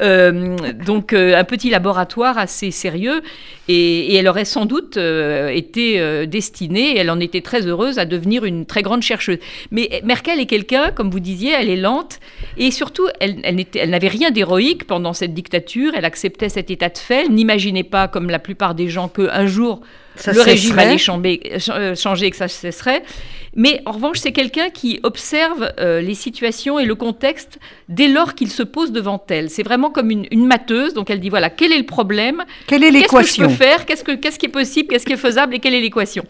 Euh, 0.00 0.56
donc 0.84 1.12
euh, 1.12 1.36
un 1.36 1.44
petit 1.44 1.70
laboratoire 1.70 2.38
assez 2.38 2.70
sérieux 2.70 3.20
et, 3.68 4.12
et 4.12 4.14
elle 4.16 4.28
aurait 4.28 4.46
sans 4.56 4.64
doute 4.64 4.96
euh, 4.96 5.48
été 5.48 5.80
destinée, 6.26 6.88
et 6.94 6.98
elle 7.00 7.10
en 7.10 7.20
était 7.20 7.42
très 7.42 7.66
heureuse, 7.66 7.98
à 7.98 8.04
devenir 8.04 8.44
une 8.44 8.64
très 8.66 8.82
grande 8.82 9.02
chercheuse. 9.02 9.38
Mais 9.70 10.00
Merkel 10.04 10.40
est 10.40 10.46
quelqu'un, 10.46 10.90
comme 10.90 11.10
vous 11.10 11.20
disiez, 11.20 11.52
elle 11.52 11.68
est 11.68 11.76
lente 11.76 12.18
et 12.56 12.70
surtout 12.70 13.06
elle, 13.20 13.36
elle 13.42 13.56
n'était- 13.56 13.80
elle 13.80 13.90
n'avait 13.90 14.08
rien 14.08 14.30
d'héroïque 14.30 14.86
pendant 14.86 15.12
cette 15.12 15.34
dictature, 15.34 15.92
elle 15.94 16.04
acceptait 16.06 16.48
cet 16.48 16.70
état 16.70 16.88
de 16.88 16.98
fait, 16.98 17.24
elle 17.26 17.32
n'imaginait 17.32 17.84
pas, 17.84 18.08
comme 18.08 18.30
la 18.30 18.38
plupart 18.38 18.74
des 18.74 18.88
gens, 18.88 19.08
qu'un 19.08 19.46
jour 19.46 19.80
Ça 20.16 20.32
le 20.32 20.40
régime 20.40 20.78
allait 20.78 20.98
changer 20.98 22.26
et 22.26 22.30
que 22.30 22.36
ça 22.36 22.48
cesserait. 22.48 23.02
Mais 23.56 23.82
en 23.84 23.90
revanche, 23.92 24.18
c'est 24.20 24.30
quelqu'un 24.30 24.70
qui 24.70 25.00
observe 25.02 25.72
euh, 25.80 26.00
les 26.00 26.14
situations 26.14 26.78
et 26.78 26.84
le 26.84 26.94
contexte 26.94 27.58
dès 27.88 28.06
lors 28.06 28.36
qu'il 28.36 28.48
se 28.48 28.62
pose 28.62 28.92
devant 28.92 29.20
elle. 29.28 29.50
C'est 29.50 29.64
vraiment 29.64 29.90
comme 29.90 30.10
une, 30.12 30.26
une 30.30 30.46
matheuse. 30.46 30.94
Donc 30.94 31.10
elle 31.10 31.18
dit 31.18 31.30
voilà, 31.30 31.50
quel 31.50 31.72
est 31.72 31.78
le 31.78 31.84
problème? 31.84 32.44
Quelle 32.68 32.84
est 32.84 32.92
Qu'est-ce 32.92 33.02
que 33.08 33.08
je 33.10 33.16
l'équation? 33.16 33.48
peux 33.48 33.52
faire? 33.54 33.86
Qu'est-ce 33.86 34.04
que- 34.04 34.12
qu'est-ce 34.12 34.38
qui 34.38 34.46
est 34.46 34.50
possible? 34.50 34.88
Qu'est-ce 34.90 35.04
qui 35.04 35.14
est 35.14 35.16
faisable? 35.16 35.56
Et 35.56 35.58
quelle 35.58 35.74
est 35.74 35.80
l'équation? 35.80 36.24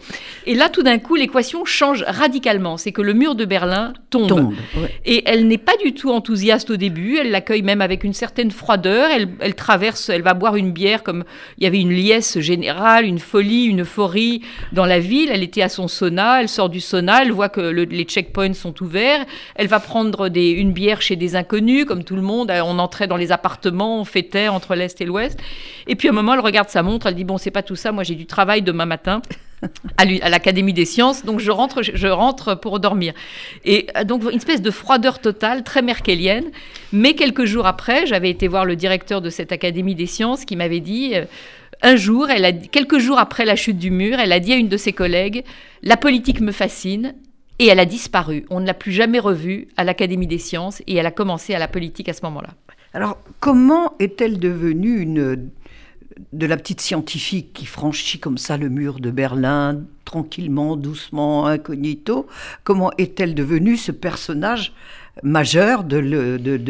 Et 0.47 0.55
là, 0.55 0.69
tout 0.69 0.81
d'un 0.81 0.97
coup, 0.97 1.15
l'équation 1.15 1.63
change 1.63 2.03
radicalement. 2.07 2.77
C'est 2.77 2.91
que 2.91 3.03
le 3.03 3.13
mur 3.13 3.35
de 3.35 3.45
Berlin 3.45 3.93
tombe. 4.09 4.27
Tombe. 4.27 4.53
ouais. 4.77 4.89
Et 5.05 5.21
elle 5.27 5.47
n'est 5.47 5.59
pas 5.59 5.77
du 5.83 5.93
tout 5.93 6.09
enthousiaste 6.11 6.71
au 6.71 6.75
début. 6.77 7.17
Elle 7.17 7.29
l'accueille 7.29 7.61
même 7.61 7.81
avec 7.81 8.03
une 8.03 8.13
certaine 8.13 8.49
froideur. 8.49 9.09
Elle, 9.11 9.29
elle 9.41 9.53
traverse, 9.53 10.09
elle 10.09 10.23
va 10.23 10.33
boire 10.33 10.55
une 10.55 10.71
bière 10.71 11.03
comme 11.03 11.23
il 11.59 11.63
y 11.65 11.67
avait 11.67 11.79
une 11.81 11.93
liesse 11.93 12.39
générale, 12.39 13.05
une 13.05 13.19
folie, 13.19 13.65
une 13.65 13.81
euphorie 13.81 14.41
dans 14.71 14.85
la 14.85 14.99
ville. 14.99 15.29
Elle 15.31 15.43
était 15.43 15.61
à 15.61 15.69
son 15.69 15.87
sauna. 15.87 16.41
Elle 16.41 16.49
sort 16.49 16.69
du 16.69 16.79
sauna. 16.79 17.10
Elle 17.21 17.31
voit 17.31 17.49
que 17.49 17.61
le- 17.61 17.83
les 17.83 18.03
checkpoints 18.03 18.53
sont 18.53 18.81
ouverts. 18.81 19.25
Elle 19.55 19.67
va 19.67 19.79
prendre 19.79 20.29
des, 20.29 20.49
une 20.51 20.71
bière 20.71 21.01
chez 21.01 21.15
des 21.15 21.35
inconnus, 21.35 21.85
comme 21.85 22.03
tout 22.03 22.15
le 22.15 22.21
monde. 22.21 22.51
On 22.65 22.79
entrait 22.79 23.07
dans 23.07 23.17
les 23.17 23.31
appartements, 23.31 23.99
on 23.99 24.05
fêtait 24.05 24.47
entre 24.47 24.75
l'est 24.75 24.99
et 25.01 25.05
l'ouest. 25.05 25.39
Et 25.87 25.95
puis 25.95 26.07
à 26.07 26.11
un 26.11 26.13
moment, 26.13 26.33
elle 26.33 26.39
regarde 26.39 26.69
sa 26.69 26.83
montre. 26.83 27.07
Elle 27.07 27.15
dit 27.15 27.23
bon, 27.23 27.37
c'est 27.37 27.51
pas 27.51 27.63
tout 27.63 27.75
ça. 27.75 27.91
Moi, 27.91 28.03
j'ai 28.03 28.15
du 28.15 28.25
travail 28.25 28.61
demain 28.61 28.85
matin 28.85 29.21
à 29.97 30.05
l'Académie 30.29 30.73
des 30.73 30.85
sciences, 30.85 31.23
donc 31.23 31.39
je 31.39 31.51
rentre, 31.51 31.81
je 31.83 32.07
rentre 32.07 32.55
pour 32.55 32.79
dormir. 32.79 33.13
Et 33.63 33.85
euh, 33.95 34.03
donc 34.03 34.23
une 34.23 34.37
espèce 34.37 34.61
de 34.61 34.71
froideur 34.71 35.19
totale, 35.19 35.63
très 35.63 35.81
merkelienne. 35.83 36.45
Mais 36.91 37.13
quelques 37.13 37.45
jours 37.45 37.67
après, 37.67 38.07
j'avais 38.07 38.29
été 38.31 38.47
voir 38.47 38.65
le 38.65 38.75
directeur 38.75 39.21
de 39.21 39.29
cette 39.29 39.51
Académie 39.51 39.93
des 39.93 40.07
sciences 40.07 40.45
qui 40.45 40.55
m'avait 40.55 40.79
dit, 40.79 41.11
euh, 41.15 41.25
un 41.81 41.95
jour, 41.95 42.29
elle 42.29 42.45
a, 42.45 42.51
quelques 42.51 42.99
jours 42.99 43.17
après 43.17 43.45
la 43.45 43.55
chute 43.55 43.77
du 43.77 43.91
mur, 43.91 44.19
elle 44.19 44.31
a 44.31 44.39
dit 44.39 44.53
à 44.53 44.57
une 44.57 44.69
de 44.69 44.77
ses 44.77 44.93
collègues, 44.93 45.43
la 45.81 45.97
politique 45.97 46.41
me 46.41 46.51
fascine. 46.51 47.15
et 47.59 47.67
elle 47.67 47.79
a 47.79 47.85
disparu. 47.85 48.45
On 48.49 48.59
ne 48.59 48.65
l'a 48.65 48.73
plus 48.73 48.91
jamais 48.91 49.19
revue 49.19 49.67
à 49.77 49.83
l'Académie 49.83 50.27
des 50.27 50.39
sciences 50.39 50.81
et 50.87 50.95
elle 50.95 51.05
a 51.05 51.11
commencé 51.11 51.53
à 51.53 51.59
la 51.59 51.67
politique 51.67 52.09
à 52.09 52.13
ce 52.13 52.23
moment-là. 52.23 52.49
Alors, 52.93 53.19
comment 53.39 53.93
est-elle 53.99 54.39
devenue 54.39 55.05
de 55.05 56.45
la 56.45 56.57
petite 56.57 56.81
scientifique 56.81 57.53
qui 57.53 57.65
franchit 57.65 58.19
comme 58.19 58.37
ça 58.37 58.57
le 58.57 58.69
mur 58.69 58.99
de 58.99 59.11
Berlin, 59.11 59.81
tranquillement, 60.05 60.75
doucement, 60.75 61.45
incognito? 61.45 62.27
Comment 62.63 62.91
est-elle 62.97 63.35
devenue 63.35 63.77
ce 63.77 63.91
personnage 63.91 64.73
majeur 65.23 65.83
de 65.83 65.97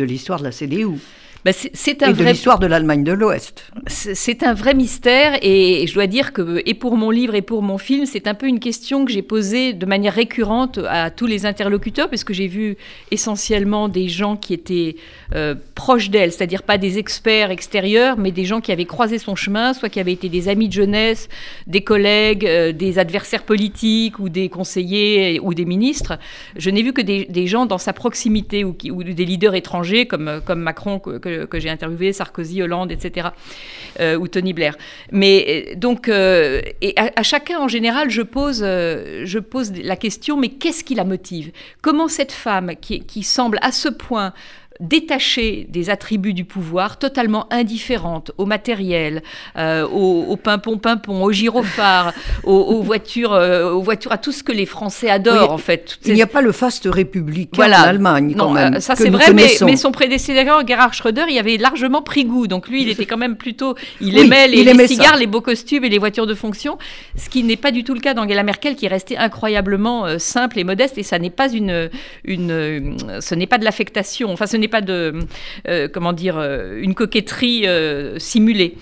l'histoire 0.03 0.39
de 0.39 0.43
la 0.43 0.51
CDU 0.51 0.99
bah, 1.43 1.51
c'est 1.53 2.03
un 2.03 2.11
et 2.11 2.13
de 2.13 2.23
l'histoire 2.23 2.59
de 2.59 2.67
l'Allemagne 2.67 3.03
de 3.03 3.13
l'Ouest. 3.13 3.71
C'est 3.87 4.43
un 4.43 4.53
vrai 4.53 4.75
mystère 4.75 5.39
et 5.41 5.85
je 5.87 5.93
dois 5.93 6.07
dire 6.07 6.33
que, 6.33 6.61
et 6.65 6.73
pour 6.75 6.97
mon 6.97 7.09
livre 7.09 7.33
et 7.33 7.41
pour 7.41 7.63
mon 7.63 7.77
film, 7.77 8.05
c'est 8.05 8.27
un 8.27 8.35
peu 8.35 8.47
une 8.47 8.59
question 8.59 9.05
que 9.05 9.11
j'ai 9.11 9.23
posée 9.23 9.73
de 9.73 9.85
manière 9.85 10.13
récurrente 10.13 10.79
à 10.87 11.09
tous 11.09 11.25
les 11.25 11.45
interlocuteurs, 11.45 12.09
parce 12.09 12.23
que 12.23 12.33
j'ai 12.33 12.47
vu 12.47 12.77
essentiellement 13.09 13.89
des 13.89 14.07
gens 14.07 14.35
qui 14.35 14.53
étaient 14.53 14.95
euh, 15.33 15.55
proches 15.73 16.09
d'elle, 16.09 16.31
c'est-à-dire 16.31 16.63
pas 16.63 16.77
des 16.77 16.99
experts 16.99 17.49
extérieurs, 17.49 18.17
mais 18.17 18.31
des 18.31 18.45
gens 18.45 18.61
qui 18.61 18.71
avaient 18.71 18.85
croisé 18.85 19.17
son 19.17 19.35
chemin, 19.35 19.73
soit 19.73 19.89
qui 19.89 19.99
avaient 19.99 20.13
été 20.13 20.29
des 20.29 20.47
amis 20.47 20.67
de 20.67 20.73
jeunesse, 20.73 21.27
des 21.65 21.81
collègues, 21.81 22.45
euh, 22.45 22.71
des 22.71 22.99
adversaires 22.99 23.43
politiques 23.43 24.19
ou 24.19 24.29
des 24.29 24.49
conseillers 24.49 25.39
ou 25.39 25.53
des 25.53 25.65
ministres. 25.65 26.19
Je 26.55 26.69
n'ai 26.69 26.83
vu 26.83 26.93
que 26.93 27.01
des, 27.01 27.47
gens 27.47 27.65
dans 27.65 27.79
sa 27.79 27.93
proximité 27.93 28.63
ou, 28.63 28.75
ou, 28.91 29.03
des 29.03 29.25
leaders 29.25 29.55
étrangers 29.55 30.05
comme, 30.05 30.41
comme 30.45 30.61
Macron, 30.61 30.99
que, 30.99 31.17
que, 31.17 31.30
j'ai 31.53 31.69
interviewé, 31.69 32.13
Sarkozy, 32.13 32.61
Hollande, 32.61 32.91
etc., 32.91 33.29
euh, 33.99 34.17
ou 34.17 34.27
Tony 34.27 34.53
Blair. 34.53 34.77
Mais 35.11 35.65
euh, 35.71 35.75
donc, 35.75 36.07
euh, 36.07 36.61
et 36.81 36.93
à, 36.97 37.23
chacun 37.23 37.59
en 37.59 37.67
général, 37.67 38.09
je 38.09 38.21
pose, 38.21 38.59
je 38.61 39.39
pose 39.39 39.73
la 39.73 39.95
question, 39.95 40.37
mais 40.37 40.49
qu'est-ce 40.49 40.83
qui 40.83 40.95
la 40.95 41.03
motive? 41.03 41.51
Comment 41.81 42.07
cette 42.07 42.31
femme 42.31 42.71
qui 42.75 43.23
semble 43.23 43.59
à 43.61 43.71
ce 43.71 43.89
point 43.89 44.33
détachée 44.81 45.67
des 45.69 45.89
attributs 45.89 46.33
du 46.33 46.43
pouvoir, 46.43 46.97
totalement 46.97 47.47
indifférente 47.53 48.31
au 48.37 48.45
matériel, 48.45 49.21
euh, 49.57 49.87
au, 49.87 50.25
au 50.27 50.35
pimpon-pimpon, 50.35 51.23
au 51.23 51.31
gyrophare, 51.31 52.13
aux, 52.43 52.81
voitures, 52.81 53.33
euh, 53.33 53.71
aux 53.71 53.81
voitures, 53.81 54.11
à 54.11 54.17
tout 54.17 54.31
ce 54.31 54.43
que 54.43 54.51
les 54.51 54.65
Français 54.65 55.09
adorent 55.09 55.51
en 55.51 55.57
fait. 55.57 55.99
Il 56.05 56.15
n'y 56.15 56.21
a 56.21 56.27
pas 56.27 56.41
le 56.41 56.51
faste 56.51 56.87
républicain 56.91 57.51
voilà. 57.53 57.83
en 57.83 57.87
Allemagne 57.87 58.35
quand 58.37 58.49
même. 58.49 58.75
Euh, 58.75 58.79
ça 58.79 58.95
c'est 58.95 59.09
vrai, 59.09 59.33
mais, 59.33 59.75
son 59.77 59.91
prédécesseur 59.91 60.65
Gerhard 60.67 60.93
Schröder 60.93 61.25
y 61.29 61.39
avait 61.39 61.57
largement 61.57 62.01
pris 62.01 62.25
goût. 62.25 62.47
Donc 62.47 62.67
lui, 62.67 62.81
il 62.81 62.89
était 62.89 63.05
quand 63.05 63.17
même 63.17 63.35
plutôt, 63.35 63.75
il 64.01 64.17
aimait 64.17 64.47
les, 64.47 64.87
cigares, 64.87 65.17
les 65.17 65.27
beaux 65.27 65.41
costumes 65.41 65.83
et 65.83 65.89
les 65.89 65.99
voitures 65.99 66.27
de 66.27 66.33
fonction, 66.33 66.77
ce 67.15 67.29
qui 67.29 67.43
n'est 67.43 67.55
pas 67.55 67.71
du 67.71 67.83
tout 67.83 67.93
le 67.93 67.99
cas 67.99 68.13
d'Angela 68.13 68.43
Merkel, 68.43 68.75
qui 68.75 68.85
est 68.85 68.89
restée 68.89 69.17
incroyablement 69.17 70.17
simple 70.17 70.57
et 70.59 70.63
modeste. 70.63 70.97
Et 70.97 71.03
ça 71.03 71.19
n'est 71.19 71.29
pas 71.29 71.51
une, 71.51 71.89
une, 72.25 72.97
ce 73.19 73.35
n'est 73.35 73.47
pas 73.47 73.59
de 73.59 73.65
l'affectation. 73.65 74.31
Enfin, 74.31 74.47
ce 74.47 74.57
n'est 74.57 74.70
pas 74.71 74.81
de, 74.81 75.13
euh, 75.67 75.87
comment 75.87 76.13
dire, 76.13 76.37
euh, 76.37 76.79
une 76.81 76.95
coquetterie 76.95 77.67
euh, 77.67 78.17
simulée. 78.17 78.75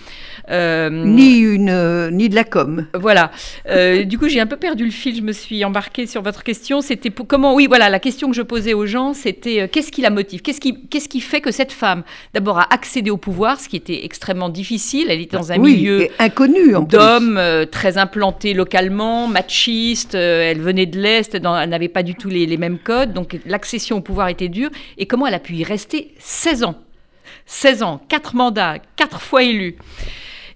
Ni 0.50 1.40
une 1.40 2.10
ni 2.12 2.30
de 2.30 2.36
la 2.36 2.44
com. 2.44 2.88
Voilà. 2.94 3.32
du 4.06 4.18
coup, 4.18 4.28
j'ai 4.28 4.40
un 4.40 4.48
peu 4.48 4.58
perdu 4.58 4.86
le 4.86 4.92
fil. 4.92 5.16
Je 5.16 5.22
me 5.22 5.32
suis 5.32 5.64
embarquée 5.64 6.08
sur 6.08 6.22
votre 6.22 6.44
question. 6.44 6.82
C'était 6.82 7.10
pour 7.10 7.28
comment 7.28 7.56
Oui, 7.56 7.68
voilà. 7.68 7.90
La 7.90 8.00
question 8.00 8.30
que 8.30 8.36
je 8.36 8.42
posais 8.42 8.74
aux 8.74 8.86
gens, 8.86 9.14
c'était 9.14 9.68
qu'est-ce 9.70 9.92
qui 9.92 10.02
la 10.02 10.10
motive? 10.10 10.42
Qu'est-ce 10.42 10.60
qui 10.60 10.88
qu'est-ce 10.90 11.10
qui 11.10 11.22
fait 11.22 11.42
que 11.42 11.52
cette 11.52 11.72
femme, 11.72 12.04
d'abord, 12.34 12.60
a 12.60 12.68
accédé 12.74 13.10
au 13.10 13.18
pouvoir, 13.18 13.60
ce 13.60 13.70
qui 13.70 13.76
était 13.76 14.06
extrêmement 14.06 14.50
difficile. 14.50 15.08
Elle 15.10 15.22
était 15.22 15.38
dans 15.38 15.52
un 15.52 15.58
milieu 15.58 16.08
inconnu 16.20 16.74
d'hommes 16.88 17.40
très 17.72 17.98
implantés 17.98 18.54
localement, 18.54 19.28
machistes. 19.28 20.16
elle 20.16 20.62
venait 20.62 20.86
de 20.86 21.00
l'est, 21.00 21.36
elle 21.36 21.70
n'avait 21.70 21.88
pas 21.88 22.04
du 22.04 22.16
tout 22.16 22.30
les, 22.30 22.46
les 22.46 22.58
mêmes 22.58 22.80
codes. 22.80 23.14
Donc, 23.14 23.38
l'accession 23.46 23.98
au 23.98 24.02
pouvoir 24.02 24.30
était 24.30 24.48
dure. 24.50 24.70
Et 24.98 25.06
comment 25.06 25.28
elle 25.28 25.34
a 25.34 25.40
pu 25.40 25.54
y 25.54 25.64
rester 25.64 26.14
16 26.20 26.64
ans? 26.64 26.76
16 27.46 27.84
ans, 27.84 28.02
4 28.10 28.36
mandats, 28.36 28.78
4 28.96 29.22
fois 29.22 29.44
élu. 29.44 29.76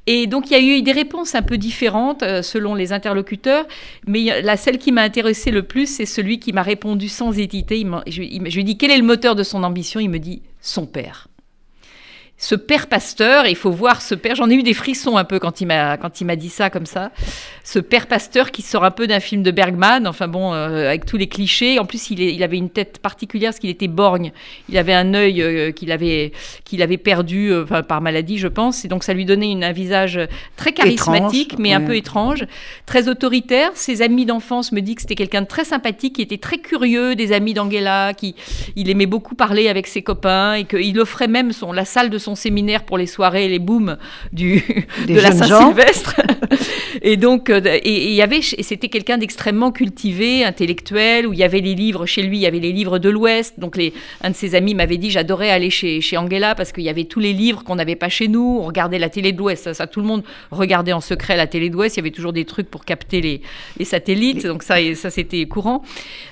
Et 0.05 0.27
donc 0.27 0.49
il 0.49 0.53
y 0.53 0.55
a 0.55 0.77
eu 0.77 0.81
des 0.81 0.91
réponses 0.91 1.35
un 1.35 1.41
peu 1.41 1.57
différentes 1.57 2.23
euh, 2.23 2.41
selon 2.41 2.75
les 2.75 2.91
interlocuteurs, 2.91 3.65
mais 4.05 4.41
la 4.41 4.57
celle 4.57 4.77
qui 4.77 4.91
m'a 4.91 5.01
intéressée 5.01 5.51
le 5.51 5.63
plus, 5.63 5.87
c'est 5.87 6.05
celui 6.05 6.39
qui 6.39 6.53
m'a 6.53 6.63
répondu 6.63 7.07
sans 7.09 7.37
hésiter. 7.37 7.85
je, 8.07 8.11
je 8.11 8.21
lui 8.21 8.61
ai 8.61 8.63
dit 8.63 8.77
quel 8.77 8.91
est 8.91 8.97
le 8.97 9.03
moteur 9.03 9.35
de 9.35 9.43
son 9.43 9.63
ambition? 9.63 9.99
Il 9.99 10.09
me 10.09 10.19
dit 10.19 10.41
son 10.61 10.85
père 10.85 11.27
ce 12.43 12.55
père 12.55 12.87
pasteur, 12.87 13.47
il 13.47 13.55
faut 13.55 13.71
voir 13.71 14.01
ce 14.01 14.15
père, 14.15 14.35
j'en 14.35 14.49
ai 14.49 14.55
eu 14.55 14.63
des 14.63 14.73
frissons 14.73 15.15
un 15.15 15.23
peu 15.23 15.39
quand 15.39 15.61
il 15.61 15.65
m'a 15.67 15.95
quand 15.95 16.19
il 16.19 16.25
m'a 16.25 16.35
dit 16.35 16.49
ça 16.49 16.69
comme 16.69 16.85
ça, 16.85 17.09
ce 17.63 17.79
père 17.79 18.07
pasteur 18.07 18.51
qui 18.51 18.61
sort 18.61 18.83
un 18.83 18.91
peu 18.91 19.07
d'un 19.07 19.21
film 19.21 19.43
de 19.43 19.51
Bergman, 19.51 20.05
enfin 20.05 20.27
bon, 20.27 20.53
euh, 20.53 20.89
avec 20.89 21.05
tous 21.05 21.15
les 21.15 21.27
clichés. 21.27 21.79
En 21.79 21.85
plus, 21.85 22.09
il, 22.09 22.19
il, 22.19 22.43
avait 22.43 22.57
une 22.57 22.69
tête 22.69 22.99
particulière 22.99 23.51
parce 23.51 23.59
qu'il 23.59 23.69
était 23.69 23.87
borgne. 23.87 24.33
Il 24.67 24.77
avait 24.77 24.93
un 24.93 25.13
œil 25.13 25.41
euh, 25.41 25.71
qu'il 25.71 25.89
avait 25.93 26.33
qu'il 26.65 26.81
avait 26.81 26.97
perdu 26.97 27.53
euh, 27.53 27.63
par 27.63 28.01
maladie, 28.01 28.37
je 28.37 28.49
pense, 28.49 28.83
et 28.83 28.89
donc 28.89 29.05
ça 29.05 29.13
lui 29.13 29.23
donnait 29.23 29.63
un 29.63 29.71
visage 29.71 30.19
très 30.57 30.73
charismatique, 30.73 31.57
mais 31.57 31.71
un 31.71 31.79
peu 31.79 31.95
étrange, 31.95 32.45
très 32.85 33.07
autoritaire. 33.07 33.71
Ses 33.73 34.01
amis 34.01 34.25
d'enfance 34.25 34.73
me 34.73 34.81
disent 34.81 34.95
que 34.95 35.01
c'était 35.03 35.15
quelqu'un 35.15 35.43
de 35.43 35.47
très 35.47 35.63
sympathique, 35.63 36.15
qui 36.17 36.21
était 36.21 36.37
très 36.37 36.57
curieux 36.57 37.15
des 37.15 37.31
amis 37.31 37.53
d'Angela, 37.53 38.13
qui 38.13 38.35
il 38.75 38.89
aimait 38.89 39.05
beaucoup 39.05 39.35
parler 39.35 39.69
avec 39.69 39.87
ses 39.87 40.01
copains 40.01 40.55
et 40.55 40.65
qu'il 40.65 40.99
offrait 40.99 41.29
même 41.29 41.53
son 41.53 41.71
la 41.71 41.85
salle 41.85 42.09
de 42.09 42.17
son 42.17 42.32
séminaire 42.35 42.83
pour 42.83 42.97
les 42.97 43.07
soirées, 43.07 43.47
les 43.47 43.59
booms 43.59 43.97
du, 44.31 44.63
de 45.07 45.19
la 45.19 45.31
Saint-Sylvestre. 45.31 46.21
et 47.01 47.17
donc, 47.17 47.49
euh, 47.49 47.61
et 47.63 48.09
il 48.09 48.13
y 48.13 48.21
avait, 48.21 48.41
c'était 48.41 48.89
quelqu'un 48.89 49.17
d'extrêmement 49.17 49.71
cultivé, 49.71 50.43
intellectuel, 50.43 51.27
où 51.27 51.33
il 51.33 51.39
y 51.39 51.43
avait 51.43 51.59
les 51.59 51.75
livres, 51.75 52.05
chez 52.05 52.21
lui, 52.21 52.37
il 52.37 52.41
y 52.41 52.45
avait 52.45 52.59
les 52.59 52.71
livres 52.71 52.99
de 52.99 53.09
l'Ouest. 53.09 53.59
Donc, 53.59 53.77
les, 53.77 53.93
un 54.21 54.29
de 54.29 54.35
ses 54.35 54.55
amis 54.55 54.75
m'avait 54.75 54.97
dit, 54.97 55.09
j'adorais 55.09 55.49
aller 55.49 55.69
chez, 55.69 56.01
chez 56.01 56.17
Angela 56.17 56.55
parce 56.55 56.71
qu'il 56.71 56.83
y 56.83 56.89
avait 56.89 57.05
tous 57.05 57.19
les 57.19 57.33
livres 57.33 57.63
qu'on 57.63 57.75
n'avait 57.75 57.95
pas 57.95 58.09
chez 58.09 58.27
nous. 58.27 58.59
On 58.61 58.65
regardait 58.65 58.99
la 58.99 59.09
télé 59.09 59.31
de 59.31 59.37
l'Ouest. 59.37 59.73
Ça, 59.73 59.87
tout 59.87 59.99
le 59.99 60.05
monde 60.05 60.23
regardait 60.51 60.93
en 60.93 61.01
secret 61.01 61.37
la 61.37 61.47
télé 61.47 61.69
de 61.69 61.75
l'Ouest. 61.75 61.97
Il 61.97 61.99
y 61.99 62.03
avait 62.03 62.11
toujours 62.11 62.33
des 62.33 62.45
trucs 62.45 62.69
pour 62.69 62.85
capter 62.85 63.21
les, 63.21 63.41
les 63.77 63.85
satellites. 63.85 64.45
Donc, 64.45 64.63
ça, 64.63 64.75
ça 64.95 65.09
c'était 65.09 65.45
courant. 65.45 65.83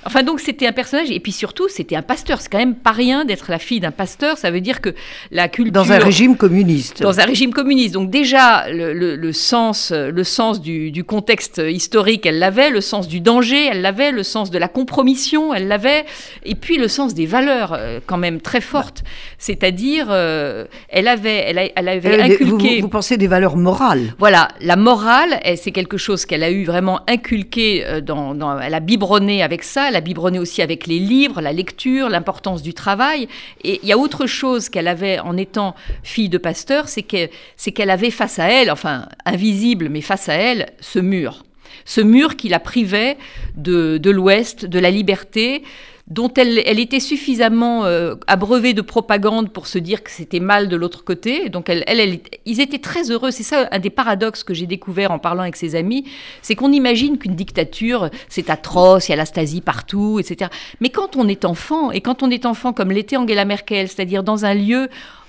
Enfin, 0.04 0.22
donc, 0.22 0.40
c'était 0.40 0.66
un 0.66 0.72
personnage. 0.72 1.10
Et 1.10 1.20
puis 1.20 1.32
surtout, 1.32 1.68
c'était 1.68 1.96
un 1.96 2.02
pasteur. 2.02 2.40
C'est 2.40 2.50
quand 2.50 2.58
même 2.58 2.74
pas 2.74 2.92
rien 2.92 3.24
d'être 3.24 3.50
la 3.50 3.58
fille 3.58 3.80
d'un 3.80 3.90
pasteur. 3.90 4.38
Ça 4.38 4.50
veut 4.50 4.60
dire 4.60 4.80
que 4.80 4.94
la 5.30 5.48
culture 5.48 5.81
un 5.90 5.98
régime 5.98 6.36
communiste. 6.36 7.02
Dans 7.02 7.18
un 7.18 7.24
régime 7.24 7.52
communiste. 7.52 7.94
Donc 7.94 8.10
déjà, 8.10 8.66
le, 8.70 9.32
sens, 9.32 9.92
le 9.92 10.24
sens 10.24 10.60
du, 10.60 11.04
contexte 11.04 11.60
historique, 11.66 12.26
elle 12.26 12.38
l'avait, 12.38 12.70
le 12.70 12.80
sens 12.80 13.08
du 13.08 13.20
danger, 13.20 13.66
elle 13.70 13.82
l'avait, 13.82 14.12
le 14.12 14.22
sens 14.22 14.50
de 14.50 14.58
la 14.58 14.68
compromission, 14.68 15.52
elle 15.54 15.68
l'avait, 15.68 16.04
et 16.44 16.54
puis 16.54 16.76
le 16.76 16.88
sens 16.88 17.14
des 17.14 17.26
valeurs, 17.26 17.72
euh, 17.72 18.00
quand 18.04 18.18
même 18.18 18.40
très 18.40 18.60
fortes. 18.60 19.02
C'est-à-dire, 19.38 20.06
euh, 20.10 20.66
elle 20.88 21.08
avait, 21.08 21.44
elle, 21.48 21.88
avait 21.88 22.20
inculqué... 22.20 22.80
Vous, 22.80 22.88
pensez 22.88 23.16
des 23.16 23.26
valeurs 23.26 23.56
morales 23.56 24.14
Voilà, 24.18 24.48
la 24.60 24.76
morale, 24.76 25.40
c'est 25.56 25.72
quelque 25.72 25.96
chose 25.96 26.26
qu'elle 26.26 26.42
a 26.42 26.50
eu 26.50 26.64
vraiment 26.64 27.00
inculqué, 27.08 27.84
euh, 27.86 28.00
dans, 28.00 28.34
dans, 28.34 28.58
elle 28.58 28.74
a 28.74 28.80
biberonné 28.80 29.42
avec 29.42 29.62
ça, 29.62 29.88
elle 29.88 29.96
a 29.96 30.00
biberonné 30.00 30.38
aussi 30.38 30.62
avec 30.62 30.86
les 30.86 30.98
livres, 30.98 31.40
la 31.40 31.52
lecture, 31.52 32.08
l'importance 32.08 32.62
du 32.62 32.74
travail. 32.74 33.28
Et 33.64 33.80
il 33.82 33.88
y 33.88 33.92
a 33.92 33.98
autre 33.98 34.26
chose 34.26 34.68
qu'elle 34.68 34.88
avait 34.88 35.18
en 35.18 35.36
étant 35.36 35.71
fille 36.02 36.28
de 36.28 36.38
pasteur, 36.38 36.88
c'est 36.88 37.02
qu'elle 37.02 37.90
avait 37.90 38.10
face 38.10 38.38
à 38.38 38.48
elle, 38.48 38.70
enfin 38.70 39.08
invisible, 39.24 39.88
mais 39.88 40.00
face 40.00 40.28
à 40.28 40.34
elle, 40.34 40.72
ce 40.80 40.98
mur. 40.98 41.44
Ce 41.84 42.00
mur 42.00 42.36
qui 42.36 42.48
la 42.48 42.60
privait 42.60 43.16
de, 43.56 44.10
l'Ouest, 44.10 44.66
de 44.66 44.78
la 44.78 44.90
liberté, 44.90 45.62
dont 46.08 46.32
elle, 46.34 46.58
était 46.58 47.00
suffisamment 47.00 47.84
euh, 47.84 48.16
abreuvée 48.26 48.74
de 48.74 48.82
propagande 48.82 49.50
pour 49.50 49.66
se 49.66 49.78
dire 49.78 50.02
que 50.02 50.10
c'était 50.10 50.40
mal 50.40 50.68
de 50.68 50.76
l'autre 50.76 51.04
côté. 51.04 51.48
Donc 51.48 51.68
elle, 51.68 52.20
ils 52.44 52.60
étaient 52.60 52.80
très 52.80 53.10
heureux. 53.10 53.30
C'est 53.30 53.44
ça 53.44 53.68
un 53.70 53.78
des 53.78 53.90
paradoxes 53.90 54.44
que 54.44 54.52
j'ai 54.52 54.66
découvert 54.66 55.10
en 55.10 55.18
parlant 55.18 55.42
avec 55.42 55.56
ses 55.56 55.74
amis, 55.74 56.04
c'est 56.42 56.54
qu'on 56.54 56.72
imagine 56.72 57.18
qu'une 57.18 57.34
dictature, 57.34 58.10
c'est 58.28 58.50
atroce, 58.50 59.08
il 59.08 59.12
y 59.12 59.14
a 59.14 59.16
la 59.16 59.26
Stasi 59.26 59.60
partout, 59.60 60.18
etc. 60.18 60.50
Mais 60.80 60.90
quand 60.90 61.16
on 61.16 61.28
est 61.28 61.44
enfant, 61.44 61.92
et 61.92 62.00
quand 62.00 62.22
on 62.22 62.30
est 62.30 62.46
enfant 62.46 62.72
comme 62.72 62.90
l'était 62.90 63.16
Angela 63.16 63.44
Merkel, 63.44 63.88
c'est-à-dire 63.88 64.22
dans 64.22 64.44
un 64.44 64.54
lieu 64.54 64.88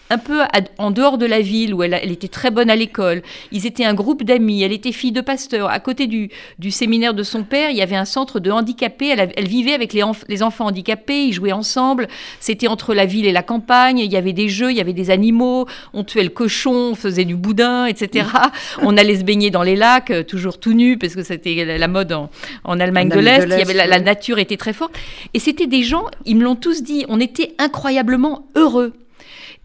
un 0.09 0.17
peu 0.17 0.41
en 0.77 0.91
dehors 0.91 1.17
de 1.17 1.25
la 1.25 1.41
ville 1.41 1.73
où 1.73 1.81
elle, 1.81 1.93
était 2.11 2.27
très 2.27 2.51
bonne 2.51 2.69
à 2.69 2.75
l'école. 2.75 3.23
Ils 3.51 3.65
étaient 3.65 3.85
un 3.85 3.93
groupe 3.93 4.23
d'amis. 4.23 4.61
Elle 4.61 4.71
était 4.71 4.91
fille 4.91 5.11
de 5.11 5.21
pasteur. 5.21 5.69
À 5.69 5.79
côté 5.79 6.07
du, 6.07 6.29
séminaire 6.71 7.13
de 7.13 7.23
son 7.23 7.43
père, 7.43 7.69
il 7.71 7.77
y 7.77 7.81
avait 7.81 7.95
un 7.95 8.05
centre 8.05 8.39
de 8.39 8.51
handicapés. 8.51 9.09
Elle, 9.09 9.47
vivait 9.47 9.73
avec 9.73 9.93
les, 9.93 10.03
les, 10.27 10.43
enfants 10.43 10.65
handicapés. 10.65 11.25
Ils 11.25 11.33
jouaient 11.33 11.51
ensemble. 11.51 12.07
C'était 12.39 12.67
entre 12.67 12.93
la 12.93 13.05
ville 13.05 13.25
et 13.25 13.31
la 13.31 13.43
campagne. 13.43 13.99
Il 13.99 14.11
y 14.11 14.17
avait 14.17 14.33
des 14.33 14.49
jeux, 14.49 14.71
il 14.71 14.77
y 14.77 14.81
avait 14.81 14.93
des 14.93 15.09
animaux. 15.09 15.67
On 15.93 16.03
tuait 16.03 16.23
le 16.23 16.29
cochon, 16.29 16.91
on 16.91 16.95
faisait 16.95 17.25
du 17.25 17.35
boudin, 17.35 17.85
etc. 17.85 18.27
on 18.81 18.97
allait 18.97 19.17
se 19.17 19.23
baigner 19.23 19.49
dans 19.49 19.63
les 19.63 19.75
lacs, 19.75 20.11
euh, 20.11 20.23
toujours 20.23 20.59
tout 20.59 20.73
nu, 20.73 20.97
parce 20.97 21.15
que 21.15 21.23
c'était 21.23 21.77
la 21.77 21.87
mode 21.87 22.11
en, 22.11 22.79
Allemagne 22.79 23.09
de 23.09 23.19
l'Est. 23.19 23.45
La, 23.45 23.87
la 23.87 23.99
nature 23.99 24.39
était 24.39 24.57
très 24.57 24.73
forte. 24.73 24.95
Et 25.33 25.39
c'était 25.39 25.67
des 25.67 25.83
gens, 25.83 26.05
ils 26.25 26.35
me 26.35 26.43
l'ont 26.43 26.55
tous 26.55 26.83
dit, 26.83 27.05
on 27.07 27.19
était 27.19 27.55
incroyablement 27.57 28.47
heureux. 28.55 28.93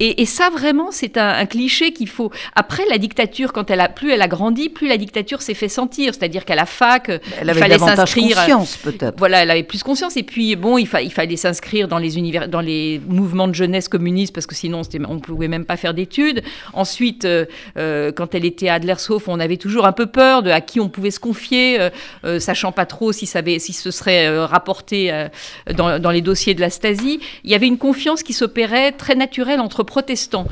Et, 0.01 0.27
ça, 0.27 0.51
vraiment, 0.51 0.91
c'est 0.91 1.17
un, 1.17 1.45
cliché 1.47 1.93
qu'il 1.93 2.09
faut. 2.09 2.31
Après, 2.55 2.85
la 2.89 2.99
dictature, 2.99 3.53
quand 3.53 3.71
elle 3.71 3.81
a 3.81 3.89
plus 3.89 4.13
elle 4.13 4.23
a 4.23 4.29
grandi, 4.29 4.69
plus 4.69 4.87
la 4.87 4.97
dictature 4.97 5.43
s'est 5.43 5.55
fait 5.55 5.69
sentir. 5.69 6.15
C'est-à-dire 6.15 6.45
qu'à 6.45 6.55
la 6.55 6.67
fac, 6.67 7.09
elle 7.09 7.51
avait 7.51 7.59
il 7.59 7.63
fallait 7.63 7.79
s'inscrire. 7.79 8.37
conscience, 8.37 8.77
peut-être. 8.77 9.19
Voilà, 9.19 9.43
elle 9.43 9.51
avait 9.51 9.65
plus 9.65 9.83
conscience. 9.83 10.17
Et 10.17 10.23
puis, 10.23 10.55
bon, 10.57 10.79
il, 10.79 10.89
il 11.03 11.13
fallait 11.13 11.37
s'inscrire 11.37 11.89
dans 11.89 11.99
les 11.99 12.17
univers, 12.17 12.49
dans 12.49 12.61
les 12.61 13.01
mouvements 13.09 13.49
de 13.49 13.55
jeunesse 13.55 13.89
communistes 13.89 14.33
parce 14.33 14.47
que 14.47 14.55
sinon, 14.55 14.83
on 15.09 15.15
ne 15.15 15.21
pouvait 15.21 15.49
même 15.49 15.65
pas 15.65 15.77
faire 15.77 15.95
d'études. 15.95 16.43
Ensuite, 16.73 17.25
euh, 17.25 17.47
euh, 17.77 18.13
quand 18.13 18.35
elle 18.35 18.45
était 18.45 18.69
à 18.69 18.75
Adlershof, 18.75 19.29
on 19.29 19.41
avait 19.41 19.57
toujours 19.57 19.87
un 19.87 19.93
peu 19.93 20.07
peur 20.07 20.43
de 20.43 20.51
à 20.51 20.61
qui 20.61 20.81
on 20.81 20.89
pouvait 20.89 21.11
se 21.11 21.21
confier, 21.21 21.79
euh, 22.25 22.39
sachant 22.41 22.73
pas 22.73 22.87
trop 22.87 23.13
si, 23.13 23.27
ça 23.27 23.41
avait, 23.41 23.59
si 23.59 23.73
ce 23.73 23.91
serait 23.91 24.45
rapporté 24.45 25.27
dans, 25.75 25.99
dans, 25.99 26.11
les 26.11 26.23
dossiers 26.23 26.55
de 26.55 26.61
la 26.61 26.71
Stasi. 26.71 27.21
Il 27.45 27.51
y 27.51 27.55
avait 27.55 27.67
une 27.67 27.79
confiance 27.79 28.23
qui 28.23 28.33
s'opérait 28.33 28.93
très 28.93 29.15
naturelle 29.15 29.61
entre 29.61 29.83
protestants. 29.89 30.47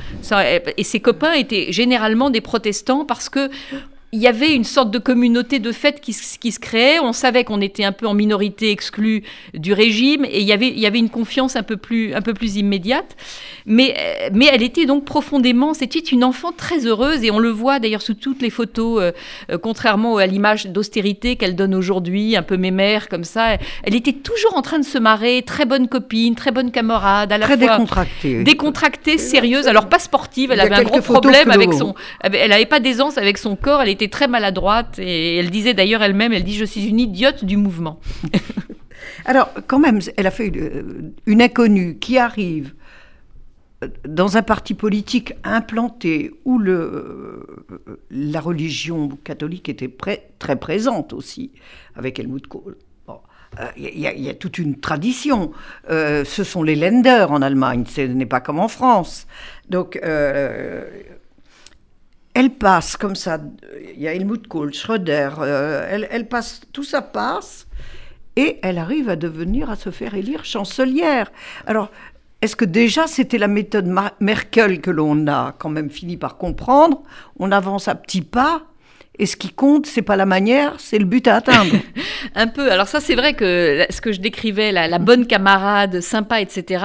et 0.76 0.84
ses 0.84 1.00
copains 1.00 1.34
étaient 1.34 1.70
généralement 1.70 2.30
des 2.30 2.40
protestants 2.40 3.04
parce 3.04 3.28
que 3.28 3.50
il 4.12 4.20
y 4.20 4.28
avait 4.28 4.54
une 4.54 4.64
sorte 4.64 4.90
de 4.90 4.98
communauté 4.98 5.58
de 5.58 5.72
fait 5.72 6.00
qui, 6.00 6.12
se 6.12 6.58
créait. 6.60 7.00
On 7.00 7.12
savait 7.12 7.42
qu'on 7.44 7.60
était 7.60 7.84
un 7.84 7.92
peu 7.92 8.06
en 8.06 8.14
minorité 8.14 8.70
exclue 8.70 9.24
du 9.52 9.72
régime 9.72 10.24
et 10.24 10.40
il 10.40 10.46
y 10.46 10.52
avait, 10.52 10.68
il 10.68 10.78
y 10.78 10.86
avait 10.86 10.98
une 10.98 11.10
confiance 11.10 11.56
un 11.56 11.64
peu 11.64 11.76
plus, 11.76 12.14
un 12.14 12.22
peu 12.22 12.32
plus 12.32 12.56
immédiate. 12.56 13.16
Mais, 13.66 13.94
euh, 13.98 14.30
mais 14.32 14.46
elle 14.52 14.62
était 14.62 14.86
donc 14.86 15.04
profondément, 15.04 15.74
c'était 15.74 15.98
une 15.98 16.22
enfant 16.22 16.52
très 16.52 16.86
heureuse 16.86 17.24
et 17.24 17.32
on 17.32 17.40
le 17.40 17.50
voit 17.50 17.80
d'ailleurs 17.80 18.00
sous 18.00 18.14
toutes 18.14 18.42
les 18.42 18.50
photos, 18.50 19.02
euh, 19.02 19.12
euh, 19.50 19.58
contrairement 19.58 20.18
à 20.18 20.26
l'image 20.26 20.66
d'austérité 20.66 21.34
qu'elle 21.34 21.56
donne 21.56 21.74
aujourd'hui, 21.74 22.36
un 22.36 22.42
peu 22.42 22.56
mémère 22.56 23.08
comme 23.08 23.24
ça. 23.24 23.58
Elle 23.82 23.94
était 23.96 24.12
toujours 24.12 24.56
en 24.56 24.62
train 24.62 24.78
de 24.78 24.84
se 24.84 24.98
marrer, 24.98 25.42
très 25.42 25.64
bonne 25.64 25.88
copine, 25.88 26.36
très 26.36 26.52
bonne 26.52 26.70
camarade, 26.70 27.32
à 27.32 27.38
la 27.38 27.46
très 27.46 27.56
décontractée. 27.56 28.44
Décontractée, 28.44 29.18
sérieuse. 29.18 29.66
Alors 29.66 29.88
pas 29.88 29.98
sportive, 29.98 30.52
elle 30.52 30.60
avait 30.60 30.76
un 30.76 30.84
gros 30.84 31.00
problème 31.00 31.50
avec 31.50 31.72
son, 31.72 31.94
elle 32.20 32.50
n'avait 32.50 32.66
pas 32.66 32.78
d'aisance 32.78 33.18
avec 33.18 33.36
son 33.36 33.56
corps. 33.56 33.82
Elle 33.82 33.95
était 33.96 34.08
très 34.08 34.28
maladroite 34.28 34.98
et 34.98 35.36
elle 35.36 35.50
disait 35.50 35.74
d'ailleurs 35.74 36.02
elle-même, 36.02 36.32
elle 36.32 36.44
dit 36.44 36.54
je 36.54 36.64
suis 36.64 36.86
une 36.86 37.00
idiote 37.00 37.44
du 37.44 37.56
mouvement. 37.56 38.00
Alors 39.24 39.50
quand 39.66 39.78
même, 39.78 40.00
elle 40.16 40.26
a 40.26 40.30
fait 40.30 40.52
une, 41.26 41.42
inconnue 41.42 41.98
qui 41.98 42.18
arrive 42.18 42.74
dans 44.08 44.36
un 44.36 44.42
parti 44.42 44.74
politique 44.74 45.34
implanté 45.44 46.32
où 46.44 46.58
le, 46.58 47.46
la 48.10 48.40
religion 48.40 49.08
catholique 49.24 49.68
était 49.68 49.92
très 50.38 50.56
présente 50.56 51.12
aussi, 51.12 51.52
avec 51.94 52.18
Helmut 52.18 52.46
Kohl. 52.46 52.76
Il 53.76 53.98
y, 53.98 54.28
a 54.28 54.34
toute 54.34 54.58
une 54.58 54.78
tradition. 54.78 55.52
Euh, 55.88 56.24
ce 56.24 56.44
sont 56.44 56.62
les 56.62 56.74
Länder 56.76 57.26
en 57.28 57.40
Allemagne, 57.40 57.84
ce 57.88 58.02
n'est 58.02 58.26
pas 58.26 58.40
comme 58.40 58.58
en 58.58 58.68
France. 58.68 59.26
Donc, 59.70 59.98
euh, 60.02 60.84
elle 62.36 62.50
passe 62.50 62.98
comme 62.98 63.16
ça. 63.16 63.38
Il 63.94 64.02
y 64.02 64.06
a 64.06 64.14
Helmut 64.14 64.46
Kohl, 64.46 64.74
Schröder, 64.74 65.30
euh, 65.38 66.06
elle, 66.10 66.28
passe, 66.28 66.60
tout 66.70 66.84
ça 66.84 67.00
passe, 67.00 67.66
et 68.36 68.58
elle 68.62 68.76
arrive 68.76 69.08
à 69.08 69.16
devenir, 69.16 69.70
à 69.70 69.76
se 69.76 69.88
faire 69.88 70.14
élire 70.14 70.44
chancelière. 70.44 71.32
Alors, 71.66 71.90
est-ce 72.42 72.54
que 72.54 72.66
déjà 72.66 73.06
c'était 73.06 73.38
la 73.38 73.48
méthode 73.48 73.90
Merkel 74.20 74.82
que 74.82 74.90
l'on 74.90 75.26
a 75.28 75.54
quand 75.58 75.70
même 75.70 75.88
fini 75.88 76.18
par 76.18 76.36
comprendre? 76.36 77.02
On 77.38 77.50
avance 77.52 77.88
à 77.88 77.94
petits 77.94 78.20
pas. 78.20 78.64
Et 79.18 79.24
ce 79.24 79.36
qui 79.38 79.48
compte, 79.48 79.86
c'est 79.86 80.02
pas 80.02 80.16
la 80.16 80.26
manière, 80.26 80.74
c'est 80.78 80.98
le 80.98 81.06
but 81.06 81.26
à 81.26 81.36
atteindre. 81.36 81.74
un 82.34 82.48
peu. 82.48 82.70
Alors 82.70 82.86
ça, 82.86 83.00
c'est 83.00 83.14
vrai 83.14 83.32
que 83.32 83.86
ce 83.88 84.02
que 84.02 84.12
je 84.12 84.20
décrivais, 84.20 84.72
la 84.72 84.98
bonne 84.98 85.26
camarade, 85.26 86.02
sympa, 86.02 86.42
etc 86.42 86.84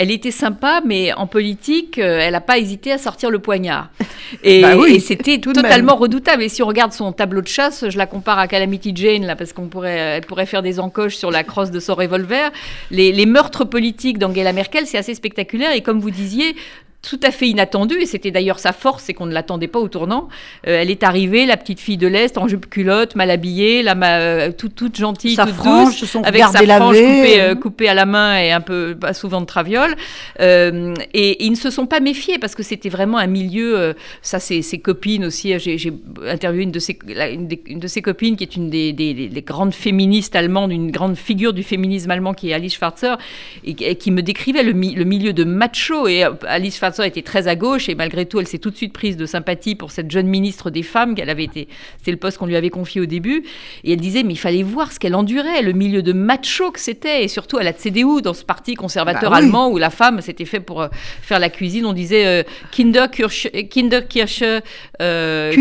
elle 0.00 0.10
était 0.10 0.30
sympa, 0.30 0.80
mais 0.82 1.12
en 1.12 1.26
politique, 1.26 1.98
euh, 1.98 2.20
elle 2.22 2.32
n'a 2.32 2.40
pas 2.40 2.56
hésité 2.56 2.90
à 2.90 2.96
sortir 2.96 3.28
le 3.28 3.38
poignard. 3.38 3.90
Et, 4.42 4.62
bah 4.62 4.74
c'était 4.98 5.38
totalement 5.38 5.94
redoutable. 5.94 6.42
Et 6.42 6.48
si 6.48 6.62
on 6.62 6.66
regarde 6.66 6.92
son 6.94 7.12
tableau 7.12 7.42
de 7.42 7.48
chasse, 7.48 7.84
je 7.86 7.98
la 7.98 8.06
compare 8.06 8.38
à 8.38 8.48
Calamity 8.48 8.92
Jane, 8.94 9.26
là, 9.26 9.36
parce 9.36 9.52
qu'on 9.52 9.68
pourrait, 9.68 9.98
elle 9.98 10.24
pourrait 10.24 10.46
faire 10.46 10.62
des 10.62 10.80
encoches 10.80 11.16
sur 11.16 11.30
la 11.30 11.44
crosse 11.44 11.70
de 11.70 11.80
son 11.80 11.94
revolver. 11.94 12.50
Les, 12.90 13.12
les 13.12 13.26
meurtres 13.26 13.66
politiques 13.66 14.16
d'Angela 14.16 14.54
Merkel, 14.54 14.86
c'est 14.86 14.96
assez 14.96 15.14
spectaculaire. 15.14 15.72
Et 15.74 15.82
comme 15.82 16.00
vous 16.00 16.10
disiez, 16.10 16.56
tout 17.02 17.20
à 17.22 17.30
fait 17.30 17.48
inattendu, 17.48 17.94
et 17.98 18.04
c'était 18.04 18.30
d'ailleurs 18.30 18.58
sa 18.58 18.72
force, 18.72 19.04
c'est 19.04 19.14
qu'on 19.14 19.24
ne 19.24 19.32
l'attendait 19.32 19.68
pas 19.68 19.78
au 19.78 19.88
tournant. 19.88 20.28
Euh, 20.66 20.80
elle 20.82 20.90
est 20.90 21.02
arrivée, 21.02 21.46
la 21.46 21.56
petite 21.56 21.80
fille 21.80 21.96
de 21.96 22.06
l'Est, 22.06 22.36
en 22.36 22.46
jupe 22.46 22.68
culotte, 22.68 23.16
mal 23.16 23.30
habillée, 23.30 23.82
la, 23.82 23.96
euh, 24.02 24.52
toute, 24.52 24.96
gentille, 24.96 25.34
toute 25.34 25.56
douce, 25.64 26.16
avec 26.22 26.42
sa 26.44 26.62
frange 26.62 26.96
coupée, 26.96 27.40
euh, 27.40 27.54
coupée, 27.54 27.88
à 27.88 27.94
la 27.94 28.04
main 28.04 28.38
et 28.38 28.52
un 28.52 28.60
peu 28.60 28.94
pas 29.00 29.14
souvent 29.14 29.40
de 29.40 29.46
traviole. 29.46 29.96
Et, 30.38 31.44
ils 31.44 31.50
ne 31.50 31.56
se 31.56 31.70
sont 31.70 31.86
pas 31.86 32.00
méfiés, 32.00 32.38
parce 32.38 32.54
que 32.54 32.62
c'était 32.62 32.90
vraiment 32.90 33.16
un 33.16 33.26
milieu, 33.26 33.94
ça 34.20 34.38
c'est 34.38 34.60
ses 34.60 34.78
copines 34.78 35.24
aussi, 35.24 35.58
j'ai 35.58 35.92
interviewé 36.26 36.64
une 36.64 36.70
de, 36.70 36.78
ses, 36.78 36.98
une, 37.08 37.78
de 37.78 37.86
ses 37.86 38.02
copines 38.02 38.36
qui 38.36 38.44
est 38.44 38.56
une 38.56 38.68
des, 38.68 38.92
des, 38.92 39.42
grandes 39.42 39.72
féministes 39.72 40.36
allemandes, 40.36 40.70
une 40.70 40.90
grande 40.90 41.16
figure 41.16 41.54
du 41.54 41.62
féminisme 41.62 42.10
allemand 42.10 42.34
qui 42.34 42.50
est 42.50 42.52
Alice 42.52 42.74
Schwarzer, 42.74 43.16
et, 43.64 43.94
qui 43.94 44.10
me 44.10 44.22
décrivait 44.22 44.62
le, 44.62 44.72
le 44.72 45.04
milieu 45.04 45.32
de 45.32 45.44
macho, 45.44 46.06
et 46.06 46.24
Alice 46.46 46.76
Schwarzer 46.76 46.89
était 46.98 47.22
très 47.22 47.48
à 47.48 47.56
gauche 47.56 47.88
et 47.88 47.94
malgré 47.94 48.26
tout, 48.26 48.40
elle 48.40 48.46
s'est 48.46 48.58
tout 48.58 48.70
de 48.70 48.76
suite 48.76 48.92
prise 48.92 49.16
de 49.16 49.26
sympathie 49.26 49.74
pour 49.74 49.90
cette 49.90 50.10
jeune 50.10 50.26
ministre 50.26 50.70
des 50.70 50.82
Femmes 50.82 51.14
qu'elle 51.14 51.30
avait 51.30 51.44
été. 51.44 51.68
C'est 52.02 52.10
le 52.10 52.16
poste 52.16 52.38
qu'on 52.38 52.46
lui 52.46 52.56
avait 52.56 52.70
confié 52.70 53.00
au 53.00 53.06
début. 53.06 53.44
Et 53.84 53.92
elle 53.92 54.00
disait, 54.00 54.22
mais 54.22 54.34
il 54.34 54.38
fallait 54.38 54.62
voir 54.62 54.92
ce 54.92 54.98
qu'elle 54.98 55.14
endurait, 55.14 55.62
le 55.62 55.72
milieu 55.72 56.02
de 56.02 56.12
macho 56.12 56.70
que 56.70 56.80
c'était, 56.80 57.24
et 57.24 57.28
surtout 57.28 57.58
à 57.58 57.62
la 57.62 57.72
CDU, 57.72 58.22
dans 58.22 58.34
ce 58.34 58.44
parti 58.44 58.74
conservateur 58.74 59.30
bah 59.30 59.36
allemand 59.36 59.70
où 59.70 59.78
la 59.78 59.90
femme 59.90 60.20
s'était 60.20 60.44
fait 60.44 60.60
pour 60.60 60.82
euh, 60.82 60.88
faire 61.22 61.38
la 61.38 61.50
cuisine? 61.50 61.86
On 61.86 61.92
disait 61.92 62.26
euh, 62.26 62.42
Kinderkirche, 62.70 63.48
Kinderkirche, 63.70 64.42
euh, 65.00 65.52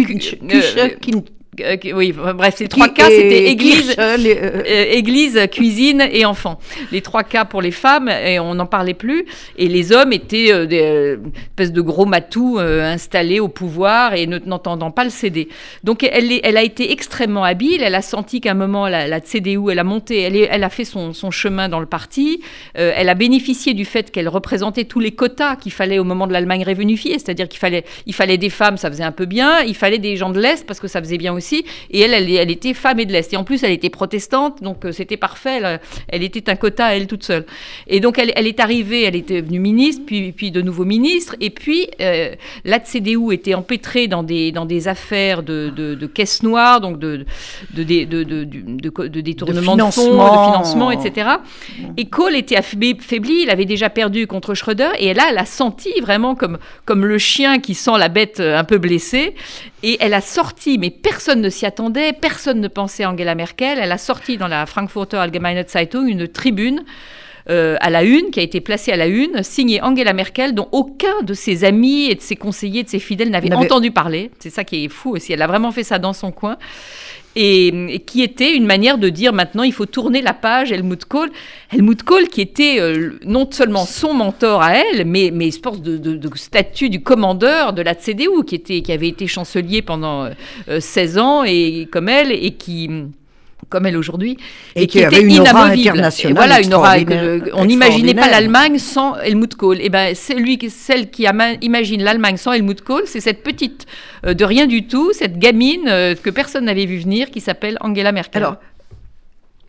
euh, 1.61 1.77
oui, 1.93 2.11
bref, 2.11 2.55
ces 2.57 2.67
trois 2.67 2.89
cas, 2.89 3.09
c'était 3.09 3.45
église, 3.45 3.95
euh, 3.97 4.17
euh, 4.17 4.85
église, 4.91 5.39
cuisine 5.51 6.07
et 6.11 6.25
enfants. 6.25 6.59
Les 6.91 7.01
trois 7.01 7.23
cas 7.23 7.45
pour 7.45 7.61
les 7.61 7.71
femmes, 7.71 8.09
et 8.09 8.39
on 8.39 8.55
n'en 8.55 8.65
parlait 8.65 8.93
plus. 8.93 9.25
Et 9.57 9.67
les 9.67 9.91
hommes 9.91 10.13
étaient 10.13 10.67
des 10.67 11.17
espèces 11.49 11.71
de 11.71 11.81
gros 11.81 12.05
matous 12.05 12.59
installés 12.59 13.39
au 13.39 13.47
pouvoir 13.47 14.13
et 14.13 14.27
n'entendant 14.27 14.91
pas 14.91 15.03
le 15.03 15.09
céder. 15.09 15.49
Donc, 15.83 16.03
elle, 16.03 16.39
elle 16.43 16.57
a 16.57 16.63
été 16.63 16.91
extrêmement 16.91 17.43
habile. 17.43 17.81
Elle 17.83 17.95
a 17.95 18.01
senti 18.01 18.41
qu'à 18.41 18.51
un 18.51 18.55
moment, 18.55 18.87
la, 18.87 19.07
la, 19.07 19.19
CDU, 19.19 19.71
elle 19.71 19.79
a 19.79 19.83
monté, 19.83 20.21
elle, 20.21 20.35
elle 20.35 20.63
a 20.63 20.69
fait 20.69 20.85
son, 20.85 21.13
son, 21.13 21.31
chemin 21.31 21.69
dans 21.69 21.79
le 21.79 21.85
parti. 21.85 22.41
elle 22.73 23.09
a 23.09 23.15
bénéficié 23.15 23.73
du 23.73 23.85
fait 23.85 24.11
qu'elle 24.11 24.27
représentait 24.29 24.85
tous 24.85 24.99
les 24.99 25.11
quotas 25.11 25.55
qu'il 25.55 25.71
fallait 25.71 25.99
au 25.99 26.03
moment 26.03 26.27
de 26.27 26.33
l'Allemagne 26.33 26.63
réunifiée. 26.63 27.13
C'est-à-dire 27.19 27.47
qu'il 27.47 27.59
fallait, 27.59 27.85
il 28.05 28.15
fallait 28.15 28.37
des 28.37 28.49
femmes, 28.49 28.77
ça 28.77 28.89
faisait 28.89 29.03
un 29.03 29.11
peu 29.11 29.25
bien. 29.25 29.61
Il 29.61 29.75
fallait 29.75 29.99
des 29.99 30.15
gens 30.15 30.29
de 30.29 30.39
l'Est 30.39 30.65
parce 30.65 30.79
que 30.79 30.87
ça 30.87 30.99
faisait 30.99 31.17
bien 31.17 31.33
aussi 31.33 31.48
et 31.91 31.99
elle, 32.01 32.13
elle, 32.13 32.51
était 32.51 32.73
femme 32.73 32.99
et 32.99 33.05
de 33.05 33.11
l'Est. 33.11 33.33
Et 33.33 33.37
en 33.37 33.43
plus, 33.43 33.63
elle 33.63 33.71
était 33.71 33.89
protestante, 33.89 34.61
donc 34.61 34.85
euh, 34.85 34.91
c'était 34.91 35.17
parfait. 35.17 35.61
Elle, 36.07 36.23
était 36.23 36.49
un 36.49 36.55
quota, 36.55 36.95
elle 36.95 37.07
toute 37.07 37.23
seule. 37.23 37.45
Et 37.87 37.99
donc, 37.99 38.19
elle, 38.19 38.47
est 38.47 38.59
arrivée, 38.59 39.03
elle 39.03 39.15
était 39.15 39.41
venue 39.41 39.59
ministre, 39.59 40.03
puis, 40.05 40.31
puis 40.31 40.51
de 40.51 40.61
nouveau 40.61 40.85
ministre. 40.85 41.35
Et 41.39 41.49
puis, 41.49 41.87
euh, 42.01 42.35
la 42.65 42.79
CDU 42.79 43.33
était 43.33 43.53
empêtrée 43.53 44.07
dans 44.07 44.23
des, 44.23 44.51
dans 44.51 44.65
des 44.65 44.87
affaires 44.87 45.43
de, 45.43 45.69
de, 45.69 46.07
caisse 46.07 46.43
noire, 46.43 46.81
donc 46.81 46.99
de, 46.99 47.25
de, 47.73 47.83
de, 47.83 48.23
de 48.23 49.21
détournement 49.21 49.75
de, 49.75 49.83
fonds, 49.91 50.13
de 50.13 50.51
financement, 50.51 50.91
etc. 50.91 51.29
Et 51.97 52.05
Kohl 52.05 52.35
était 52.35 52.55
affaibli, 52.55 53.43
il 53.43 53.49
avait 53.49 53.65
déjà 53.65 53.89
perdu 53.89 54.27
contre 54.27 54.53
Schröder. 54.53 54.89
Et 54.99 55.13
là, 55.13 55.27
elle 55.29 55.37
a 55.37 55.45
senti 55.45 55.91
vraiment 56.01 56.35
comme, 56.35 56.57
comme 56.85 57.05
le 57.05 57.17
chien 57.17 57.59
qui 57.59 57.73
sent 57.75 57.97
la 57.97 58.09
bête 58.09 58.39
un 58.39 58.63
peu 58.63 58.77
blessée. 58.77 59.35
Et 59.83 59.97
elle 60.01 60.13
a 60.13 60.21
sorti, 60.21 60.77
mais 60.77 60.89
personne 60.89 61.38
ne 61.41 61.49
s'y 61.49 61.65
attendait, 61.65 62.13
personne 62.13 62.59
ne 62.61 62.67
pensait 62.67 63.03
à 63.03 63.11
Angela 63.11 63.35
Merkel. 63.35 63.79
Elle 63.81 63.91
a 63.91 63.97
sorti 63.97 64.37
dans 64.37 64.47
la 64.47 64.65
Frankfurter 64.65 65.17
Allgemeine 65.17 65.63
Zeitung 65.67 66.07
une 66.07 66.27
tribune 66.27 66.83
euh, 67.49 67.77
à 67.79 67.89
la 67.89 68.03
une, 68.03 68.29
qui 68.29 68.39
a 68.39 68.43
été 68.43 68.61
placée 68.61 68.91
à 68.91 68.97
la 68.97 69.07
une, 69.07 69.41
signée 69.41 69.81
Angela 69.81 70.13
Merkel, 70.13 70.53
dont 70.53 70.67
aucun 70.71 71.23
de 71.23 71.33
ses 71.33 71.63
amis 71.63 72.05
et 72.05 72.15
de 72.15 72.21
ses 72.21 72.35
conseillers, 72.35 72.83
de 72.83 72.89
ses 72.89 72.99
fidèles 72.99 73.31
n'avait 73.31 73.53
entendu 73.53 73.91
parler. 73.91 74.29
C'est 74.39 74.51
ça 74.51 74.63
qui 74.63 74.85
est 74.85 74.89
fou 74.89 75.11
aussi. 75.11 75.33
Elle 75.33 75.41
a 75.41 75.47
vraiment 75.47 75.71
fait 75.71 75.83
ça 75.83 75.97
dans 75.97 76.13
son 76.13 76.31
coin 76.31 76.57
et, 77.35 78.03
qui 78.05 78.23
était 78.23 78.55
une 78.55 78.65
manière 78.65 78.97
de 78.97 79.09
dire 79.09 79.33
maintenant 79.33 79.63
il 79.63 79.73
faut 79.73 79.85
tourner 79.85 80.21
la 80.21 80.33
page 80.33 80.71
Helmut 80.71 81.05
Kohl. 81.05 81.29
Helmut 81.71 82.03
Kohl 82.03 82.27
qui 82.27 82.41
était 82.41 82.77
euh, 82.79 83.19
non 83.25 83.47
seulement 83.49 83.85
son 83.85 84.13
mentor 84.13 84.61
à 84.61 84.75
elle, 84.75 85.05
mais, 85.05 85.31
mais 85.33 85.47
espèce 85.47 85.81
de, 85.81 85.97
de, 85.97 86.29
statut 86.35 86.89
du 86.89 87.01
commandeur 87.01 87.73
de 87.73 87.81
la 87.81 87.95
CDU, 87.95 88.43
qui, 88.45 88.55
était, 88.55 88.81
qui 88.81 88.91
avait 88.91 89.07
été 89.07 89.27
chancelier 89.27 89.81
pendant 89.81 90.29
16 90.67 91.17
euh, 91.17 91.21
ans 91.21 91.43
et 91.43 91.87
comme 91.91 92.09
elle, 92.09 92.31
et 92.31 92.51
qui 92.51 92.89
comme 93.69 93.85
elle 93.85 93.97
aujourd'hui, 93.97 94.37
et, 94.75 94.87
qui, 94.87 94.99
était 94.99 95.21
une 95.21 95.31
inamovible. 95.31 96.09
voilà, 96.35 96.61
une 96.61 96.73
aura. 96.73 96.95
on 97.53 97.65
n'imaginait 97.65 98.15
pas 98.15 98.29
l'Allemagne 98.29 98.79
sans 98.79 99.15
Helmut 99.17 99.55
Kohl. 99.55 99.77
Et 99.77 99.85
eh 99.85 99.89
ben, 99.89 100.15
c'est 100.15 100.33
lui, 100.33 100.59
celle 100.69 101.09
qui 101.11 101.25
imagine 101.61 102.03
l'Allemagne 102.03 102.37
sans 102.37 102.53
Helmut 102.53 102.81
Kohl, 102.81 103.03
c'est 103.05 103.21
cette 103.21 103.43
petite 103.43 103.85
euh, 104.25 104.33
de 104.33 104.43
rien 104.43 104.67
du 104.67 104.87
tout, 104.87 105.13
cette 105.13 105.37
gamine 105.37 105.87
euh, 105.87 106.15
que 106.15 106.29
personne 106.29 106.65
n'avait 106.65 106.85
vu 106.85 106.97
venir, 106.97 107.29
qui 107.29 107.41
s'appelle 107.41 107.77
Angela 107.81 108.11
Merkel. 108.11 108.43
Alors, 108.43 108.57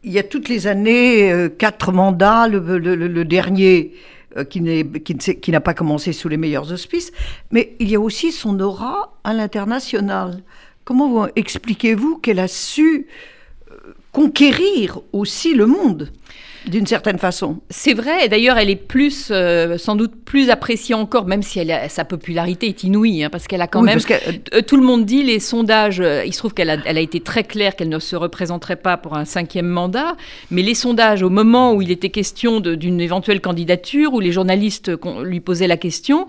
il 0.02 0.12
y 0.12 0.18
a 0.18 0.22
toutes 0.22 0.48
les 0.48 0.66
années 0.66 1.30
euh, 1.30 1.48
quatre 1.48 1.92
mandats. 1.92 2.48
Le, 2.48 3.24
dernier 3.24 3.92
qui 4.48 5.50
n'a 5.50 5.60
pas 5.60 5.74
commencé 5.74 6.12
sous 6.12 6.28
les 6.28 6.36
meilleurs 6.36 6.72
auspices, 6.72 7.12
mais 7.50 7.74
il 7.80 7.90
y 7.90 7.96
a 7.96 8.00
aussi 8.00 8.32
son 8.32 8.58
aura 8.60 9.18
à 9.24 9.34
l'international. 9.34 10.42
Comment 10.84 11.26
expliquez-vous 11.36 12.16
qu'elle 12.18 12.38
a 12.38 12.48
su 12.48 13.06
conquérir 14.12 15.00
aussi 15.12 15.54
le 15.54 15.66
monde 15.66 16.10
d'une 16.66 16.86
certaine 16.86 17.18
façon. 17.18 17.58
C'est 17.70 17.94
vrai, 17.94 18.26
et 18.26 18.28
d'ailleurs 18.28 18.58
elle 18.58 18.70
est 18.70 18.76
plus, 18.76 19.28
euh, 19.30 19.78
sans 19.78 19.96
doute 19.96 20.12
plus 20.24 20.50
appréciée 20.50 20.94
encore, 20.94 21.26
même 21.26 21.42
si 21.42 21.58
elle 21.58 21.70
sa 21.88 22.04
popularité 22.04 22.68
est 22.68 22.84
inouïe, 22.84 23.24
hein, 23.24 23.30
parce 23.30 23.46
qu'elle 23.46 23.62
a 23.62 23.66
quand 23.66 23.82
même... 23.82 23.98
Euh, 24.54 24.60
tout 24.62 24.76
le 24.76 24.82
monde 24.82 25.04
dit, 25.04 25.22
les 25.22 25.40
sondages, 25.40 26.00
euh, 26.00 26.24
il 26.26 26.32
se 26.32 26.38
trouve 26.38 26.52
qu'elle 26.52 26.70
a, 26.70 26.76
elle 26.84 26.98
a 26.98 27.00
été 27.00 27.20
très 27.20 27.44
claire 27.44 27.76
qu'elle 27.76 27.88
ne 27.88 27.98
se 27.98 28.16
représenterait 28.16 28.76
pas 28.76 28.96
pour 28.96 29.16
un 29.16 29.24
cinquième 29.24 29.68
mandat, 29.68 30.16
mais 30.50 30.62
les 30.62 30.74
sondages, 30.74 31.22
au 31.22 31.30
moment 31.30 31.72
où 31.72 31.82
il 31.82 31.90
était 31.90 32.10
question 32.10 32.60
d'une 32.60 33.00
éventuelle 33.00 33.40
candidature, 33.40 34.12
où 34.12 34.20
les 34.20 34.32
journalistes 34.32 34.90
lui 35.24 35.40
posaient 35.40 35.66
la 35.66 35.76
question, 35.76 36.26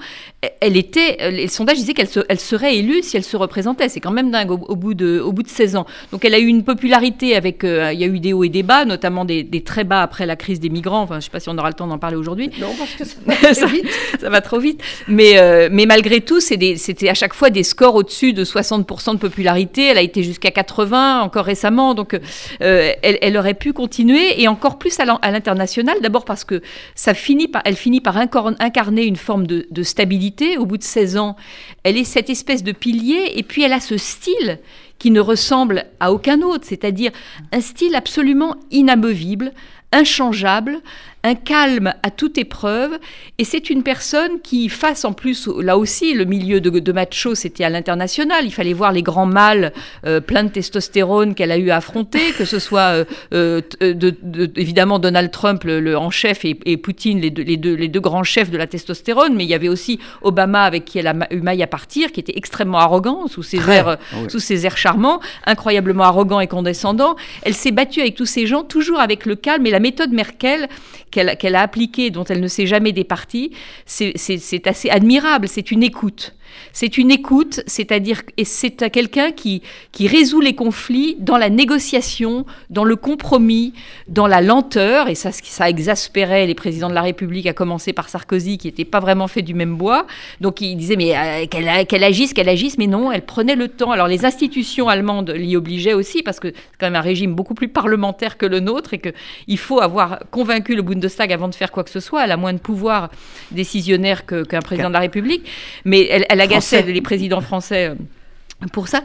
elle 0.61 0.77
était, 0.77 1.31
les 1.31 1.47
sondages 1.47 1.77
disaient 1.77 1.93
qu'elle 1.93 2.07
elle 2.29 2.39
serait 2.39 2.77
élue 2.77 3.01
si 3.03 3.17
elle 3.17 3.23
se 3.23 3.37
représentait. 3.37 3.89
C'est 3.89 3.99
quand 3.99 4.11
même 4.11 4.31
dingue 4.31 4.51
au, 4.51 4.75
bout 4.75 4.93
de, 4.93 5.19
au 5.19 5.31
bout 5.31 5.43
de 5.43 5.49
16 5.49 5.75
ans. 5.75 5.85
Donc 6.11 6.23
elle 6.25 6.33
a 6.33 6.39
eu 6.39 6.45
une 6.45 6.63
popularité 6.63 7.35
avec... 7.35 7.63
il 7.63 7.99
y 7.99 8.03
a 8.03 8.07
eu 8.07 8.19
des 8.19 8.33
hauts 8.33 8.43
et 8.43 8.49
des 8.49 8.63
bas, 8.63 8.85
notamment 8.85 9.25
des, 9.25 9.43
des 9.43 9.63
très 9.63 9.83
bas 9.83 10.01
après 10.01 10.20
la 10.25 10.35
crise 10.35 10.59
des 10.59 10.69
migrants. 10.69 11.01
Enfin, 11.01 11.15
je 11.15 11.17
ne 11.17 11.21
sais 11.21 11.29
pas 11.29 11.39
si 11.39 11.49
on 11.49 11.57
aura 11.57 11.69
le 11.69 11.73
temps 11.73 11.87
d'en 11.87 11.97
parler 11.97 12.15
aujourd'hui. 12.15 12.49
Non, 12.59 12.73
parce 12.77 12.91
que 12.91 13.05
ça 13.05 13.15
va, 13.25 13.35
trop 13.53 13.67
vite. 13.67 13.89
ça 14.19 14.29
va 14.29 14.41
trop 14.41 14.59
vite. 14.59 14.81
Mais, 15.07 15.37
euh, 15.37 15.69
mais 15.71 15.85
malgré 15.85 16.21
tout, 16.21 16.39
c'était 16.39 17.09
à 17.09 17.13
chaque 17.13 17.33
fois 17.33 17.49
des 17.49 17.63
scores 17.63 17.95
au-dessus 17.95 18.33
de 18.33 18.43
60% 18.43 19.13
de 19.13 19.17
popularité. 19.17 19.87
Elle 19.87 19.97
a 19.97 20.01
été 20.01 20.23
jusqu'à 20.23 20.51
80 20.51 21.21
encore 21.21 21.45
récemment. 21.45 21.93
Donc, 21.93 22.19
euh, 22.61 22.91
elle, 23.01 23.37
aurait 23.37 23.53
pu 23.53 23.73
continuer 23.73 24.41
et 24.41 24.47
encore 24.47 24.77
plus 24.77 24.99
à 24.99 25.31
l'international. 25.31 25.97
D'abord 26.01 26.25
parce 26.25 26.43
que 26.43 26.61
ça 26.95 27.13
finit 27.13 27.47
par, 27.47 27.61
elle 27.65 27.75
finit 27.75 28.01
par 28.01 28.17
incarner 28.17 29.05
une 29.05 29.15
forme 29.15 29.47
de, 29.47 29.67
de 29.69 29.83
stabilité. 29.83 30.57
Au 30.57 30.65
bout 30.65 30.77
de 30.77 30.83
16 30.83 31.17
ans, 31.17 31.35
elle 31.83 31.97
est 31.97 32.03
cette 32.03 32.29
espèce 32.29 32.63
de 32.63 32.71
pilier 32.71 33.33
et 33.35 33.43
puis 33.43 33.63
elle 33.63 33.73
a 33.73 33.79
ce 33.79 33.97
style 33.97 34.59
qui 35.01 35.09
ne 35.09 35.19
ressemble 35.19 35.85
à 35.99 36.13
aucun 36.13 36.43
autre, 36.43 36.63
c'est-à-dire 36.67 37.11
un 37.51 37.59
style 37.59 37.95
absolument 37.95 38.55
inamovible, 38.69 39.51
inchangeable, 39.91 40.81
un 41.23 41.35
calme 41.35 41.93
à 42.03 42.11
toute 42.11 42.37
épreuve. 42.37 42.97
Et 43.37 43.43
c'est 43.43 43.69
une 43.69 43.83
personne 43.83 44.39
qui, 44.43 44.69
face 44.69 45.05
en 45.05 45.13
plus, 45.13 45.47
là 45.59 45.77
aussi, 45.77 46.13
le 46.13 46.25
milieu 46.25 46.61
de, 46.61 46.69
de 46.69 46.91
macho, 46.91 47.35
c'était 47.35 47.63
à 47.63 47.69
l'international. 47.69 48.45
Il 48.45 48.51
fallait 48.51 48.73
voir 48.73 48.91
les 48.91 49.03
grands 49.03 49.25
mâles 49.25 49.71
euh, 50.05 50.19
pleins 50.19 50.43
de 50.43 50.49
testostérone 50.49 51.35
qu'elle 51.35 51.51
a 51.51 51.57
eu 51.57 51.69
à 51.69 51.77
affronter, 51.77 52.31
que 52.37 52.45
ce 52.45 52.59
soit 52.59 52.81
euh, 52.81 53.05
euh, 53.33 53.61
de, 53.81 54.51
évidemment 54.55 54.99
Donald 54.99 55.31
Trump 55.31 55.63
le, 55.63 55.95
en 55.97 56.09
chef 56.09 56.45
et, 56.45 56.77
Poutine, 56.77 57.19
les 57.19 57.29
deux, 57.29 57.43
les, 57.43 57.57
deux, 57.57 57.75
les 57.75 57.87
deux 57.87 57.99
grands 57.99 58.23
chefs 58.23 58.49
de 58.49 58.57
la 58.57 58.67
testostérone, 58.67 59.35
mais 59.35 59.43
il 59.43 59.49
y 59.49 59.53
avait 59.53 59.69
aussi 59.69 59.99
Obama 60.21 60.63
avec 60.63 60.85
qui 60.85 60.99
elle 60.99 61.07
a 61.07 61.15
eu 61.31 61.41
maille 61.41 61.61
à 61.61 61.67
partir, 61.67 62.11
qui 62.11 62.19
était 62.19 62.33
extrêmement 62.35 62.79
arrogant 62.79 63.27
sous 63.27 63.43
ses, 63.43 63.57
airs, 63.69 63.97
sous 64.29 64.39
ses 64.39 64.65
airs 64.65 64.77
charmants, 64.77 65.19
incroyablement 65.45 66.03
arrogant 66.03 66.39
et 66.39 66.47
condescendant. 66.47 67.15
Elle 67.43 67.53
s'est 67.53 67.71
battue 67.71 68.01
avec 68.01 68.15
tous 68.15 68.25
ces 68.25 68.47
gens, 68.47 68.63
toujours 68.63 68.99
avec 68.99 69.25
le 69.25 69.35
calme 69.35 69.65
et 69.65 69.71
la 69.71 69.79
méthode 69.79 70.11
Merkel 70.11 70.67
qu'elle 71.11 71.55
a 71.55 71.61
appliquée, 71.61 72.09
dont 72.09 72.23
elle 72.23 72.39
ne 72.39 72.47
s'est 72.47 72.65
jamais 72.65 72.93
départie, 72.93 73.51
c'est 73.85 74.67
assez 74.67 74.89
admirable. 74.89 75.47
C'est 75.47 75.71
une 75.71 75.83
écoute. 75.83 76.33
C'est 76.73 76.97
une 76.97 77.11
écoute, 77.11 77.61
c'est-à-dire 77.67 78.21
et 78.37 78.45
c'est 78.45 78.89
quelqu'un 78.91 79.31
qui, 79.31 79.61
qui 79.91 80.07
résout 80.07 80.41
les 80.41 80.55
conflits 80.55 81.15
dans 81.19 81.37
la 81.37 81.49
négociation, 81.49 82.45
dans 82.69 82.83
le 82.83 82.95
compromis, 82.95 83.73
dans 84.07 84.27
la 84.27 84.41
lenteur, 84.41 85.07
et 85.07 85.15
ça, 85.15 85.31
ça 85.31 85.69
exaspérait 85.69 86.45
les 86.45 86.55
présidents 86.55 86.89
de 86.89 86.95
la 86.95 87.01
République, 87.01 87.47
à 87.47 87.53
commencer 87.53 87.93
par 87.93 88.09
Sarkozy, 88.09 88.57
qui 88.57 88.67
n'était 88.67 88.85
pas 88.85 88.99
vraiment 88.99 89.27
fait 89.27 89.41
du 89.41 89.53
même 89.53 89.75
bois. 89.75 90.07
Donc 90.39 90.61
il 90.61 90.75
disait, 90.75 90.95
mais 90.95 91.15
euh, 91.15 91.45
qu'elle 91.47 92.03
agisse, 92.03 92.33
qu'elle 92.33 92.49
agisse, 92.49 92.77
mais 92.77 92.87
non, 92.87 93.11
elle 93.11 93.23
prenait 93.23 93.55
le 93.55 93.67
temps. 93.67 93.91
Alors 93.91 94.07
les 94.07 94.25
institutions 94.25 94.89
allemandes 94.89 95.29
l'y 95.31 95.55
obligeaient 95.55 95.93
aussi, 95.93 96.23
parce 96.23 96.39
que 96.39 96.49
c'est 96.49 96.77
quand 96.79 96.87
même 96.87 96.95
un 96.95 97.01
régime 97.01 97.33
beaucoup 97.33 97.53
plus 97.53 97.67
parlementaire 97.67 98.37
que 98.37 98.45
le 98.45 98.59
nôtre, 98.59 98.93
et 98.93 98.99
qu'il 98.99 99.57
faut 99.57 99.81
avoir 99.81 100.19
convaincu 100.31 100.75
le 100.75 100.81
Bundestag 100.81 101.31
avant 101.31 101.47
de 101.47 101.55
faire 101.55 101.71
quoi 101.71 101.83
que 101.83 101.89
ce 101.89 101.99
soit. 101.99 102.23
Elle 102.23 102.31
a 102.31 102.37
moins 102.37 102.53
de 102.53 102.59
pouvoir 102.59 103.09
décisionnaire 103.51 104.25
qu'un 104.25 104.61
président 104.61 104.89
de 104.89 104.93
la 104.93 104.99
République, 104.99 105.47
mais 105.85 106.07
elle, 106.09 106.25
elle 106.29 106.40
agaçait 106.41 106.81
les 106.81 107.01
présidents 107.01 107.41
français 107.41 107.89
euh, 107.89 108.67
pour 108.73 108.87
ça. 108.87 109.01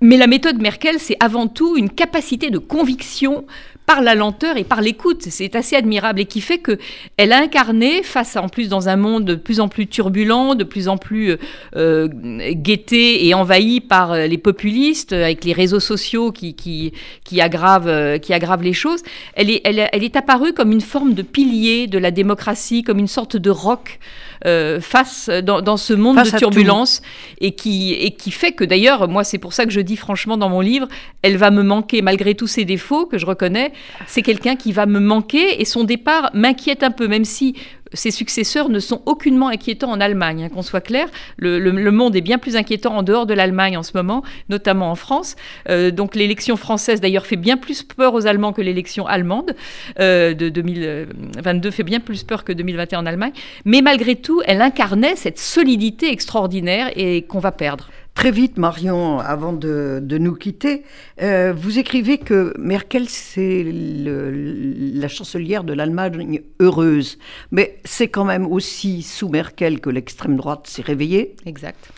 Mais 0.00 0.16
la 0.16 0.26
méthode 0.26 0.60
Merkel, 0.60 0.98
c'est 0.98 1.16
avant 1.20 1.46
tout 1.46 1.76
une 1.76 1.90
capacité 1.90 2.50
de 2.50 2.58
conviction 2.58 3.46
par 3.86 4.02
la 4.02 4.14
lenteur 4.14 4.56
et 4.56 4.64
par 4.64 4.80
l'écoute. 4.80 5.22
C'est 5.22 5.54
assez 5.54 5.76
admirable 5.76 6.20
et 6.20 6.24
qui 6.26 6.40
fait 6.40 6.58
que 6.58 6.78
elle 7.16 7.32
a 7.32 7.38
incarné, 7.38 8.02
face 8.02 8.36
en 8.36 8.48
plus 8.48 8.68
dans 8.68 8.88
un 8.88 8.96
monde 8.96 9.24
de 9.24 9.34
plus 9.36 9.60
en 9.60 9.68
plus 9.68 9.86
turbulent, 9.86 10.54
de 10.54 10.64
plus 10.64 10.88
en 10.88 10.96
plus 10.96 11.30
euh, 11.30 11.36
euh 11.76 12.08
guetté 12.52 13.26
et 13.26 13.34
envahi 13.34 13.80
par 13.80 14.12
euh, 14.12 14.26
les 14.26 14.38
populistes, 14.38 15.12
avec 15.12 15.44
les 15.44 15.52
réseaux 15.52 15.80
sociaux 15.80 16.32
qui, 16.32 16.54
qui, 16.54 16.92
qui, 17.24 17.40
aggravent, 17.40 18.18
qui 18.18 18.32
aggravent 18.32 18.62
les 18.62 18.72
choses, 18.72 19.02
elle 19.34 19.50
est, 19.50 19.60
elle, 19.64 19.88
elle 19.92 20.04
est 20.04 20.16
apparue 20.16 20.52
comme 20.52 20.72
une 20.72 20.80
forme 20.80 21.14
de 21.14 21.22
pilier 21.22 21.86
de 21.86 21.98
la 21.98 22.10
démocratie, 22.10 22.82
comme 22.82 22.98
une 22.98 23.06
sorte 23.06 23.36
de 23.36 23.50
roc 23.50 24.00
euh, 24.44 24.80
face 24.80 25.30
dans, 25.30 25.62
dans, 25.62 25.76
ce 25.78 25.94
monde 25.94 26.22
de 26.22 26.36
turbulence 26.36 27.00
et 27.40 27.52
qui, 27.52 27.94
et 27.94 28.10
qui 28.10 28.30
fait 28.30 28.52
que 28.52 28.64
d'ailleurs, 28.64 29.08
moi 29.08 29.24
c'est 29.24 29.38
pour 29.38 29.54
ça 29.54 29.64
que 29.64 29.70
je 29.70 29.80
dis 29.80 29.96
franchement 29.96 30.36
dans 30.36 30.50
mon 30.50 30.60
livre, 30.60 30.88
elle 31.22 31.36
va 31.36 31.50
me 31.50 31.62
manquer 31.62 32.02
malgré 32.02 32.34
tous 32.34 32.46
ses 32.46 32.64
défauts 32.66 33.06
que 33.06 33.16
je 33.16 33.24
reconnais, 33.24 33.72
c'est 34.06 34.22
quelqu'un 34.22 34.56
qui 34.56 34.72
va 34.72 34.86
me 34.86 35.00
manquer 35.00 35.60
et 35.60 35.64
son 35.64 35.84
départ 35.84 36.30
m'inquiète 36.34 36.82
un 36.82 36.90
peu, 36.90 37.08
même 37.08 37.24
si 37.24 37.54
ses 37.92 38.10
successeurs 38.10 38.68
ne 38.68 38.78
sont 38.78 39.02
aucunement 39.06 39.48
inquiétants 39.48 39.90
en 39.90 40.00
Allemagne, 40.00 40.44
hein, 40.44 40.48
qu'on 40.48 40.62
soit 40.62 40.80
clair. 40.80 41.08
Le, 41.38 41.70
monde 41.90 42.16
est 42.16 42.20
bien 42.20 42.38
plus 42.38 42.56
inquiétant 42.56 42.96
en 42.96 43.02
dehors 43.02 43.26
de 43.26 43.34
l'Allemagne 43.34 43.76
en 43.76 43.82
ce 43.82 43.92
moment, 43.94 44.22
notamment 44.48 44.90
en 44.90 44.94
France. 44.94 45.36
Euh, 45.68 45.90
donc 45.90 46.14
l'élection 46.14 46.56
française, 46.56 47.00
d'ailleurs, 47.00 47.26
fait 47.26 47.36
bien 47.36 47.56
plus 47.56 47.82
peur 47.82 48.14
aux 48.14 48.26
Allemands 48.26 48.52
que 48.52 48.62
l'élection 48.62 49.06
allemande 49.06 49.54
euh, 50.00 50.34
de 50.34 50.48
2022 50.48 51.70
fait 51.70 51.82
bien 51.82 52.00
plus 52.00 52.22
peur 52.24 52.44
que 52.44 52.52
2021 52.52 53.00
en 53.00 53.06
Allemagne. 53.06 53.32
Mais 53.64 53.82
malgré 53.82 54.16
tout, 54.16 54.42
elle 54.46 54.62
incarnait 54.62 55.16
cette 55.16 55.38
solidité 55.38 56.10
extraordinaire 56.10 56.90
et 56.96 57.22
qu'on 57.22 57.38
va 57.38 57.52
perdre. 57.52 57.88
Très 58.16 58.30
vite, 58.30 58.56
Marion, 58.56 59.18
avant 59.18 59.52
de, 59.52 60.00
nous 60.18 60.34
quitter, 60.34 60.84
euh, 61.20 61.52
vous 61.54 61.78
écrivez 61.78 62.16
que 62.16 62.54
Merkel, 62.58 63.10
c'est 63.10 63.62
la 63.62 65.06
chancelière 65.06 65.64
de 65.64 65.74
l'Allemagne 65.74 66.40
heureuse. 66.58 67.18
Mais 67.50 67.78
c'est 67.84 68.08
quand 68.08 68.24
même 68.24 68.46
aussi 68.46 69.02
sous 69.02 69.28
Merkel 69.28 69.80
que 69.80 69.90
l'extrême 69.90 70.36
droite 70.36 70.66
s'est 70.66 70.80
réveillée. 70.80 71.36
Exact. 71.44 71.90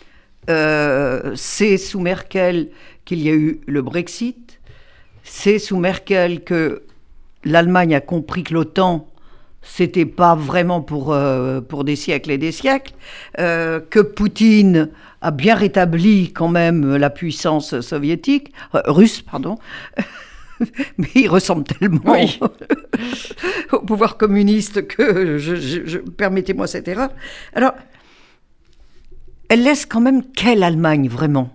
Euh, 0.50 1.37
c'est 1.37 1.78
sous 1.78 2.00
Merkel 2.00 2.70
qu'il 3.04 3.22
y 3.22 3.28
a 3.28 3.35
eu 3.35 3.61
le 3.66 3.81
Brexit. 3.81 4.59
C'est 5.22 5.61
sous 5.61 5.76
Merkel 5.76 6.42
que 6.42 6.83
l'Allemagne 7.44 7.94
a 7.94 8.00
compris 8.00 8.42
que 8.42 8.54
l'OTAN 8.54 9.09
c'était 9.62 10.07
pas 10.07 10.35
vraiment 10.35 10.81
pour, 10.81 11.12
euh, 11.12 11.61
pour 11.61 11.85
des 11.85 11.97
siècles 11.97 12.31
et 12.31 12.38
des 12.38 12.53
siècles, 12.53 12.92
que 13.37 14.01
Poutine 14.01 14.90
a 15.21 15.31
bien 15.31 15.55
rétabli 15.55 16.33
quand 16.33 16.49
même 16.49 16.97
la 16.97 17.11
puissance 17.11 17.81
soviétique, 17.81 18.53
euh, 18.75 18.81
russe, 18.87 19.23
pardon. 19.23 19.59
Mais 20.99 21.09
il 21.14 21.29
ressemble 21.29 21.64
tellement 21.64 22.16
au 23.73 23.81
pouvoir 23.81 24.16
communiste 24.16 24.87
que, 24.87 25.38
je, 25.38 25.99
permettez-moi 25.99 26.66
cette 26.66 26.88
erreur. 26.88 27.11
Alors, 27.55 27.75
elle 29.49 29.62
laisse 29.62 29.87
quand 29.87 30.01
même 30.01 30.25
quelle 30.33 30.62
Allemagne 30.62 31.09
vraiment? 31.09 31.55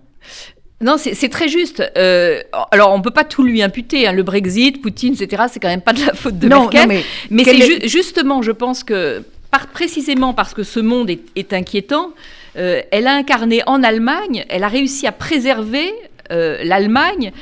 Non, 0.84 0.96
c'est 0.98 1.28
très 1.30 1.48
juste. 1.48 1.82
Euh, 1.96 2.42
alors, 2.70 2.92
on 2.92 2.98
ne 2.98 3.02
peut 3.02 3.10
pas 3.10 3.24
tout 3.24 3.42
lui 3.42 3.62
imputer. 3.62 4.06
Hein. 4.06 4.12
le 4.12 4.22
Brexit, 4.22 4.82
Poutine, 4.82 5.14
etc., 5.18 5.44
c'est 5.50 5.58
quand 5.58 5.68
même 5.68 5.80
pas 5.80 5.94
de 5.94 6.04
la 6.04 6.12
faute 6.12 6.38
de 6.38 6.46
non, 6.46 6.68
Merkel. 6.70 7.02
mais, 7.30 7.44
c'est 7.44 7.88
justement, 7.88 8.42
je 8.42 8.52
pense 8.52 8.84
que, 8.84 9.22
par, 9.50 9.68
précisément 9.68 10.34
parce 10.34 10.52
que 10.52 10.62
ce 10.62 10.80
monde 10.80 11.10
est 11.10 11.52
inquiétant, 11.54 12.10
euh, 12.56 12.82
elle 12.90 13.06
a 13.06 13.14
incarné 13.14 13.62
en 13.66 13.82
Allemagne, 13.82 14.44
elle 14.50 14.62
a 14.62 14.68
réussi 14.68 15.06
à 15.06 15.12
préserver 15.12 15.90
euh, 16.30 16.62
l'Allemagne 16.62 17.32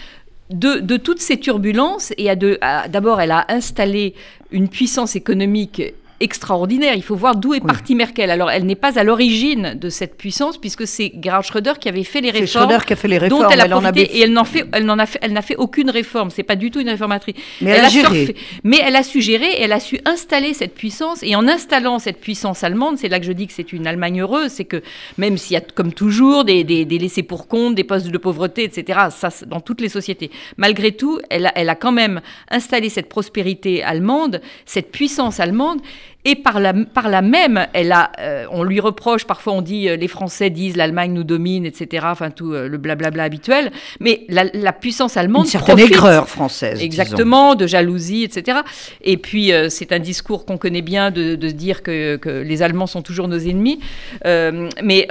de, 0.50 0.96
toutes 0.96 1.20
ces 1.20 1.38
turbulences 1.38 2.12
et 2.18 2.28
d'abord 2.36 3.20
elle 3.20 3.30
a 3.32 3.46
installé 3.48 4.14
une 4.50 4.68
puissance 4.68 5.16
économique 5.16 5.82
extraordinaire. 6.22 6.94
Il 6.94 7.02
faut 7.02 7.16
voir 7.16 7.36
d'où 7.36 7.54
est 7.54 7.60
partie 7.60 7.94
Merkel. 7.94 8.30
Alors, 8.30 8.50
elle 8.50 8.64
n'est 8.64 8.76
pas 8.76 8.98
à 8.98 9.04
l'origine 9.04 9.74
de 9.74 9.90
cette 9.90 10.16
puissance, 10.16 10.56
puisque 10.58 10.86
c'est 10.86 11.12
Gerhard 11.20 11.42
Schröder 11.44 11.74
qui 11.80 11.88
avait 11.88 12.04
fait 12.04 12.20
les 12.20 12.30
réformes. 12.30 12.68
Schröder 12.68 12.84
qui 12.86 12.92
a 12.92 12.96
fait 12.96 13.08
les 13.08 13.18
réformes. 13.18 13.42
Dont 13.42 13.50
elle 13.50 13.60
a 13.60 13.68
profité, 13.68 14.02
et 14.02 14.20
elle 14.20 14.32
n'en 14.32 14.44
fait, 14.44 14.64
elle 14.72 14.84
n'en 14.84 14.98
a 14.98 15.06
fait, 15.06 15.18
elle 15.22 15.32
n'a 15.32 15.42
fait 15.42 15.56
aucune 15.56 15.90
réforme. 15.90 16.30
C'est 16.30 16.42
pas 16.42 16.56
du 16.56 16.70
tout 16.70 16.80
une 16.80 16.88
réformatrice. 16.88 17.34
Mais 17.60 17.70
elle, 17.70 17.84
a, 17.84 17.88
géré. 17.88 18.36
mais 18.64 18.80
elle 18.84 18.96
a 18.96 19.02
su 19.02 19.20
gérer 19.20 19.46
et 19.46 19.62
elle 19.62 19.72
a 19.72 19.80
su 19.80 19.98
installer 20.04 20.54
cette 20.54 20.74
puissance. 20.74 21.22
Et 21.22 21.34
en 21.34 21.46
installant 21.48 21.98
cette 21.98 22.20
puissance 22.20 22.64
allemande, 22.64 22.98
c'est 22.98 23.08
là 23.08 23.18
que 23.18 23.26
je 23.26 23.32
dis 23.32 23.46
que 23.46 23.52
c'est 23.52 23.72
une 23.72 23.86
Allemagne 23.86 24.20
heureuse. 24.20 24.52
C'est 24.52 24.64
que 24.64 24.82
même 25.18 25.36
s'il 25.36 25.54
y 25.54 25.56
a, 25.56 25.60
comme 25.60 25.92
toujours, 25.92 26.44
des, 26.44 26.64
des, 26.64 26.84
des 26.84 26.98
laissés 26.98 27.22
pour 27.22 27.48
compte, 27.48 27.74
des 27.74 27.84
postes 27.84 28.08
de 28.08 28.18
pauvreté, 28.18 28.64
etc., 28.64 29.00
ça, 29.10 29.30
dans 29.46 29.60
toutes 29.60 29.80
les 29.80 29.88
sociétés. 29.88 30.30
Malgré 30.56 30.92
tout, 30.92 31.18
elle 31.30 31.46
a, 31.46 31.52
elle 31.56 31.68
a 31.68 31.74
quand 31.74 31.92
même 31.92 32.20
installé 32.50 32.88
cette 32.88 33.08
prospérité 33.08 33.82
allemande, 33.82 34.40
cette 34.66 34.90
puissance 34.92 35.40
allemande 35.40 35.80
et 36.24 36.36
par 36.36 36.60
la, 36.60 36.72
par 36.72 37.08
la 37.08 37.20
même, 37.20 37.66
elle 37.72 37.90
a, 37.90 38.12
euh, 38.20 38.46
on 38.52 38.62
lui 38.62 38.78
reproche, 38.78 39.24
parfois 39.24 39.54
on 39.54 39.60
dit, 39.60 39.88
euh, 39.88 39.96
les 39.96 40.06
Français 40.06 40.50
disent 40.50 40.76
l'Allemagne 40.76 41.12
nous 41.12 41.24
domine, 41.24 41.66
etc., 41.66 42.06
enfin 42.08 42.30
tout 42.30 42.52
euh, 42.52 42.68
le 42.68 42.78
blablabla 42.78 43.24
habituel, 43.24 43.72
mais 43.98 44.24
la, 44.28 44.72
puissance 44.72 45.16
allemande... 45.16 45.46
Une 45.46 45.50
certaine 45.50 45.80
aigreur 45.80 46.28
française. 46.28 46.80
Exactement, 46.80 47.56
de 47.56 47.66
jalousie, 47.66 48.22
etc. 48.22 48.58
Et 49.02 49.16
puis 49.16 49.52
c'est 49.68 49.92
un 49.92 49.98
discours 49.98 50.46
qu'on 50.46 50.58
connaît 50.58 50.82
bien 50.82 51.10
de, 51.10 51.34
de 51.34 51.48
dire 51.50 51.82
que, 51.82 52.16
que, 52.16 52.30
les 52.30 52.62
Allemands 52.62 52.86
sont 52.86 53.02
toujours 53.02 53.28
nos 53.28 53.38
ennemis, 53.38 53.80
mais 54.24 55.08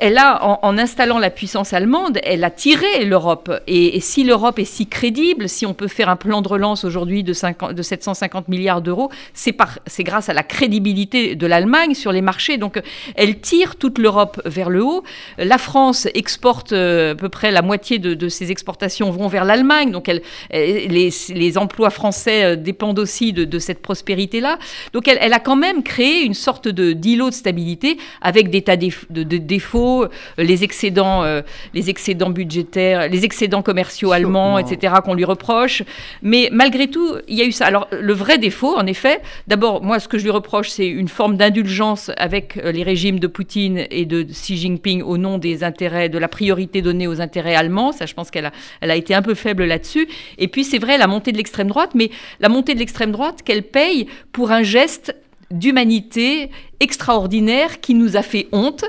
elle 0.00 0.18
a, 0.18 0.42
en, 0.44 0.78
installant 0.78 1.18
la 1.18 1.30
puissance 1.30 1.72
allemande, 1.72 2.18
elle 2.22 2.44
a 2.44 2.50
tiré 2.50 3.04
l'Europe. 3.04 3.52
Et, 3.66 4.00
si 4.00 4.24
l'Europe 4.24 4.58
est 4.58 4.64
si 4.64 4.86
crédible, 4.86 5.48
si 5.48 5.66
on 5.66 5.74
peut 5.74 5.88
faire 5.88 6.08
un 6.08 6.16
plan 6.16 6.40
de 6.40 6.48
relance 6.48 6.84
aujourd'hui 6.84 7.22
de, 7.22 7.34
de 7.72 7.82
750 7.82 8.48
milliards 8.48 8.80
d'euros, 8.80 9.10
c'est 9.34 9.54
grâce 10.02 10.28
à 10.28 10.32
la 10.32 10.42
crédibilité 10.52 11.34
de 11.34 11.46
l'Allemagne 11.46 11.94
sur 11.94 12.12
les 12.12 12.20
marchés. 12.20 12.58
Donc 12.58 12.80
elle 13.16 13.40
tire 13.40 13.76
toute 13.76 13.98
l'Europe 13.98 14.40
vers 14.44 14.68
le 14.68 14.84
haut. 14.84 15.02
La 15.38 15.56
France 15.56 16.06
exporte 16.12 16.72
euh, 16.72 17.12
à 17.12 17.14
peu 17.14 17.30
près 17.30 17.50
la 17.50 17.62
moitié 17.62 17.98
de, 17.98 18.28
ses 18.28 18.50
exportations 18.50 19.10
vont 19.10 19.28
vers 19.28 19.46
l'Allemagne. 19.46 19.90
Donc 19.90 20.10
elle, 20.10 20.20
les, 20.52 21.58
emplois 21.58 21.88
français 21.88 22.44
euh, 22.44 22.56
dépendent 22.56 22.98
aussi 22.98 23.32
de, 23.32 23.58
cette 23.58 23.80
prospérité-là. 23.80 24.58
Donc 24.92 25.08
elle, 25.08 25.32
a 25.32 25.40
quand 25.40 25.56
même 25.56 25.82
créé 25.82 26.22
une 26.22 26.34
sorte 26.34 26.68
de 26.68 26.92
d'îlot 26.92 27.30
de 27.30 27.34
stabilité 27.34 27.96
avec 28.20 28.50
des 28.50 28.60
tas 28.60 28.76
de, 28.76 29.22
défauts, 29.22 30.04
euh, 30.04 30.08
les 30.36 30.64
excédents, 30.64 31.24
les 31.72 31.88
excédents 31.88 32.30
budgétaires, 32.30 33.08
les 33.08 33.24
excédents 33.24 33.62
commerciaux 33.62 34.12
allemands, 34.12 34.58
etc. 34.58 34.94
qu'on 35.02 35.14
lui 35.14 35.24
reproche. 35.24 35.82
Mais 36.20 36.50
malgré 36.52 36.88
tout, 36.88 37.08
il 37.28 37.38
y 37.38 37.42
a 37.42 37.46
eu 37.46 37.52
ça. 37.52 37.64
Alors 37.66 37.88
le 37.90 38.12
vrai 38.12 38.36
défaut, 38.36 38.76
en 38.76 38.86
effet, 38.86 39.22
d'abord 39.46 39.82
moi 39.82 39.98
ce 39.98 40.08
que 40.08 40.18
je 40.18 40.24
lui 40.24 40.30
reproche 40.30 40.41
c'est 40.70 40.86
une 40.86 41.08
forme 41.08 41.36
d'indulgence 41.36 42.10
avec 42.16 42.56
euh, 42.56 42.72
les 42.72 42.82
régimes 42.82 43.18
de 43.18 43.26
Poutine 43.26 43.86
et 43.90 44.04
de 44.04 44.22
Xi 44.22 44.56
Jinping 44.56 45.02
au 45.02 45.18
nom 45.18 45.38
des 45.38 45.64
intérêts, 45.64 46.08
de 46.08 46.18
la 46.18 46.28
priorité 46.28 46.82
donnée 46.82 47.06
aux 47.06 47.20
intérêts 47.20 47.54
allemands. 47.54 47.92
Ça, 47.92 48.06
je 48.06 48.14
pense 48.14 48.30
qu'elle 48.30 48.46
a, 48.46 48.52
elle 48.80 48.90
a 48.90 48.96
été 48.96 49.14
un 49.14 49.22
peu 49.22 49.34
faible 49.34 49.64
là-dessus. 49.64 50.08
Et 50.38 50.48
puis, 50.48 50.64
c'est 50.64 50.78
vrai, 50.78 50.98
la 50.98 51.06
montée 51.06 51.32
de 51.32 51.36
l'extrême 51.36 51.68
droite, 51.68 51.90
mais 51.94 52.10
la 52.40 52.48
montée 52.48 52.74
de 52.74 52.78
l'extrême 52.78 53.12
droite 53.12 53.42
qu'elle 53.42 53.62
paye 53.62 54.06
pour 54.32 54.50
un 54.50 54.62
geste 54.62 55.14
d'humanité 55.52 56.50
extraordinaire 56.80 57.80
qui 57.80 57.94
nous 57.94 58.16
a 58.16 58.22
fait 58.22 58.48
honte. 58.52 58.84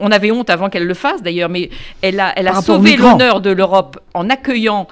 on 0.00 0.10
avait 0.10 0.30
honte 0.30 0.50
avant 0.50 0.70
qu'elle 0.70 0.86
le 0.86 0.94
fasse 0.94 1.22
d'ailleurs, 1.22 1.50
mais 1.50 1.68
elle 2.00 2.20
a, 2.20 2.32
elle 2.36 2.48
a 2.48 2.62
sauvé 2.62 2.96
l'honneur 2.96 3.40
de 3.40 3.50
l'Europe 3.50 3.98
en 4.14 4.30
accueillant 4.30 4.86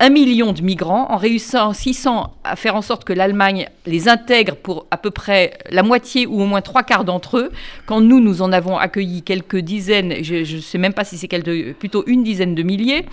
un 0.00 0.08
million 0.08 0.54
de 0.54 0.62
migrants, 0.62 1.10
en 1.10 1.18
réussissant 1.18 2.32
à 2.42 2.56
faire 2.56 2.74
en 2.74 2.80
sorte 2.80 3.04
que 3.04 3.12
l'Allemagne 3.12 3.68
les 3.84 4.08
intègre 4.08 4.56
pour 4.56 4.86
à 4.90 4.96
peu 4.96 5.10
près 5.10 5.58
la 5.68 5.82
moitié 5.82 6.26
ou 6.26 6.40
au 6.40 6.46
moins 6.46 6.62
trois 6.62 6.82
quarts 6.82 7.04
d'entre 7.04 7.36
eux, 7.36 7.52
quand 7.84 8.00
nous, 8.00 8.18
nous 8.18 8.40
en 8.40 8.50
avons 8.50 8.78
accueilli 8.78 9.22
quelques 9.22 9.58
dizaines, 9.58 10.24
je 10.24 10.56
ne 10.56 10.60
sais 10.60 10.78
même 10.78 10.94
pas 10.94 11.04
si 11.04 11.18
c'est 11.18 11.28
plutôt 11.74 12.02
une 12.06 12.24
dizaine 12.24 12.54
de 12.54 12.62
milliers, 12.62 13.04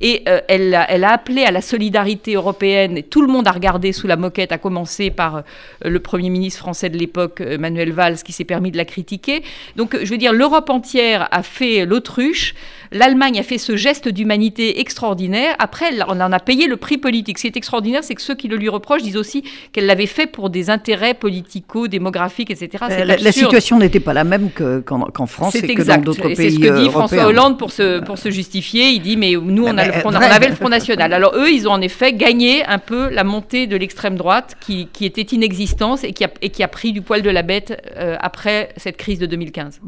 et 0.00 0.22
euh, 0.26 0.40
elle, 0.48 0.84
elle, 0.88 1.04
a 1.04 1.12
appelé 1.12 1.44
à 1.44 1.52
la 1.52 1.60
solidarité 1.60 2.34
européenne, 2.34 2.98
et 2.98 3.04
tout 3.04 3.22
le 3.22 3.28
monde 3.28 3.46
a 3.46 3.52
regardé 3.52 3.92
sous 3.92 4.08
la 4.08 4.16
moquette, 4.16 4.50
à 4.50 4.58
commencer 4.58 5.10
par 5.10 5.36
euh, 5.36 5.42
le 5.84 6.00
Premier 6.00 6.28
ministre 6.28 6.58
français 6.58 6.90
de 6.90 6.98
l'époque, 6.98 7.40
euh, 7.40 7.56
Manuel 7.56 7.92
Valls, 7.92 8.16
qui 8.16 8.32
s'est 8.32 8.44
permis 8.44 8.72
de 8.72 8.76
la 8.76 8.84
critiquer. 8.84 9.44
Donc, 9.76 9.96
je 10.02 10.10
veux 10.10 10.18
dire, 10.18 10.32
l'Europe 10.32 10.70
entière 10.70 11.28
a 11.30 11.44
fait 11.44 11.86
l'autruche, 11.86 12.54
l'Allemagne 12.92 13.38
a 13.38 13.42
fait 13.42 13.58
ce 13.58 13.76
geste 13.76 14.08
d'humanité 14.08 14.80
extraordinaire, 14.80 15.54
après, 15.58 15.90
on 16.08 16.20
en 16.20 16.32
a 16.32 16.40
payé 16.40 16.66
le 16.66 16.76
prix 16.76 16.98
politique. 16.98 17.38
Ce 17.38 17.42
qui 17.42 17.48
est 17.48 17.56
extraordinaire, 17.56 18.04
c'est 18.04 18.14
que 18.14 18.22
ceux 18.22 18.34
qui 18.34 18.48
le 18.48 18.56
lui 18.56 18.68
reprochent 18.68 19.02
disent 19.02 19.16
aussi 19.16 19.44
qu'elle 19.72 19.86
l'avait 19.86 20.06
fait 20.06 20.26
pour 20.26 20.50
des 20.50 20.70
intérêts 20.70 21.14
politico-démographiques, 21.14 22.50
etc. 22.50 22.84
Euh, 22.90 23.04
la, 23.04 23.32
situation 23.32 23.78
n'était 23.78 24.00
pas 24.00 24.12
la 24.12 24.24
même 24.24 24.50
qu'en 24.50 25.26
France 25.26 25.54
et 25.54 25.74
que 25.74 25.82
dans 25.82 26.00
d'autres 26.00 26.28
pays. 26.28 26.36
C'est 26.36 26.50
ce 26.50 26.58
que 26.58 26.82
dit 26.82 26.90
François 26.90 27.26
Hollande 27.26 27.58
pour 27.58 27.70
se, 27.70 28.00
pour 28.00 28.18
se 28.18 28.30
justifier. 28.30 28.90
Il 28.90 29.00
dit 29.00 29.16
mais 29.16 29.32
nous 29.32 29.64
on, 29.64 29.76
a 29.78 29.86
le 29.86 29.92
Front, 29.92 30.10
on 30.10 30.14
avait 30.14 30.48
le 30.48 30.54
Front 30.54 30.68
National. 30.68 31.12
Alors 31.22 31.34
eux, 31.36 31.50
ils 31.50 31.68
ont 31.68 31.72
en 31.72 31.80
effet 31.80 32.12
gagné 32.12 32.64
un 32.64 32.78
peu 32.78 33.08
la 33.10 33.24
montée 33.24 33.66
de 33.66 33.76
l'extrême 33.76 34.16
droite 34.16 34.56
qui, 34.60 34.88
qui, 34.92 35.04
était 35.04 35.22
inexistante 35.22 36.04
et 36.04 36.12
qui, 36.12 36.24
a, 36.24 36.30
et 36.40 36.50
qui 36.50 36.62
a 36.62 36.68
pris 36.68 36.92
du 36.92 37.02
poil 37.02 37.22
de 37.22 37.30
la 37.30 37.42
bête 37.42 37.82
euh, 37.96 38.16
après 38.20 38.70
cette 38.76 38.96
crise 38.96 39.18
de 39.18 39.26
2015. 39.26 39.80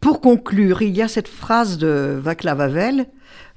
Pour 0.00 0.22
conclure, 0.22 0.80
il 0.80 0.96
y 0.96 1.02
a 1.02 1.08
cette 1.08 1.28
phrase 1.28 1.76
de 1.76 2.18
Václav 2.20 2.60
Havel 2.60 3.06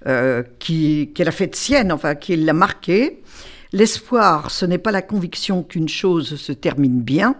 euh, 0.07 0.43
qu'elle 0.59 1.27
a 1.27 1.31
faite 1.31 1.55
sienne, 1.55 1.91
enfin, 1.91 2.15
qui 2.15 2.35
l'a 2.35 2.53
marquée. 2.53 3.23
L'espoir, 3.71 4.51
ce 4.51 4.65
n'est 4.65 4.77
pas 4.77 4.91
la 4.91 5.01
conviction 5.01 5.63
qu'une 5.63 5.87
chose 5.87 6.35
se 6.35 6.51
termine 6.51 7.01
bien, 7.01 7.35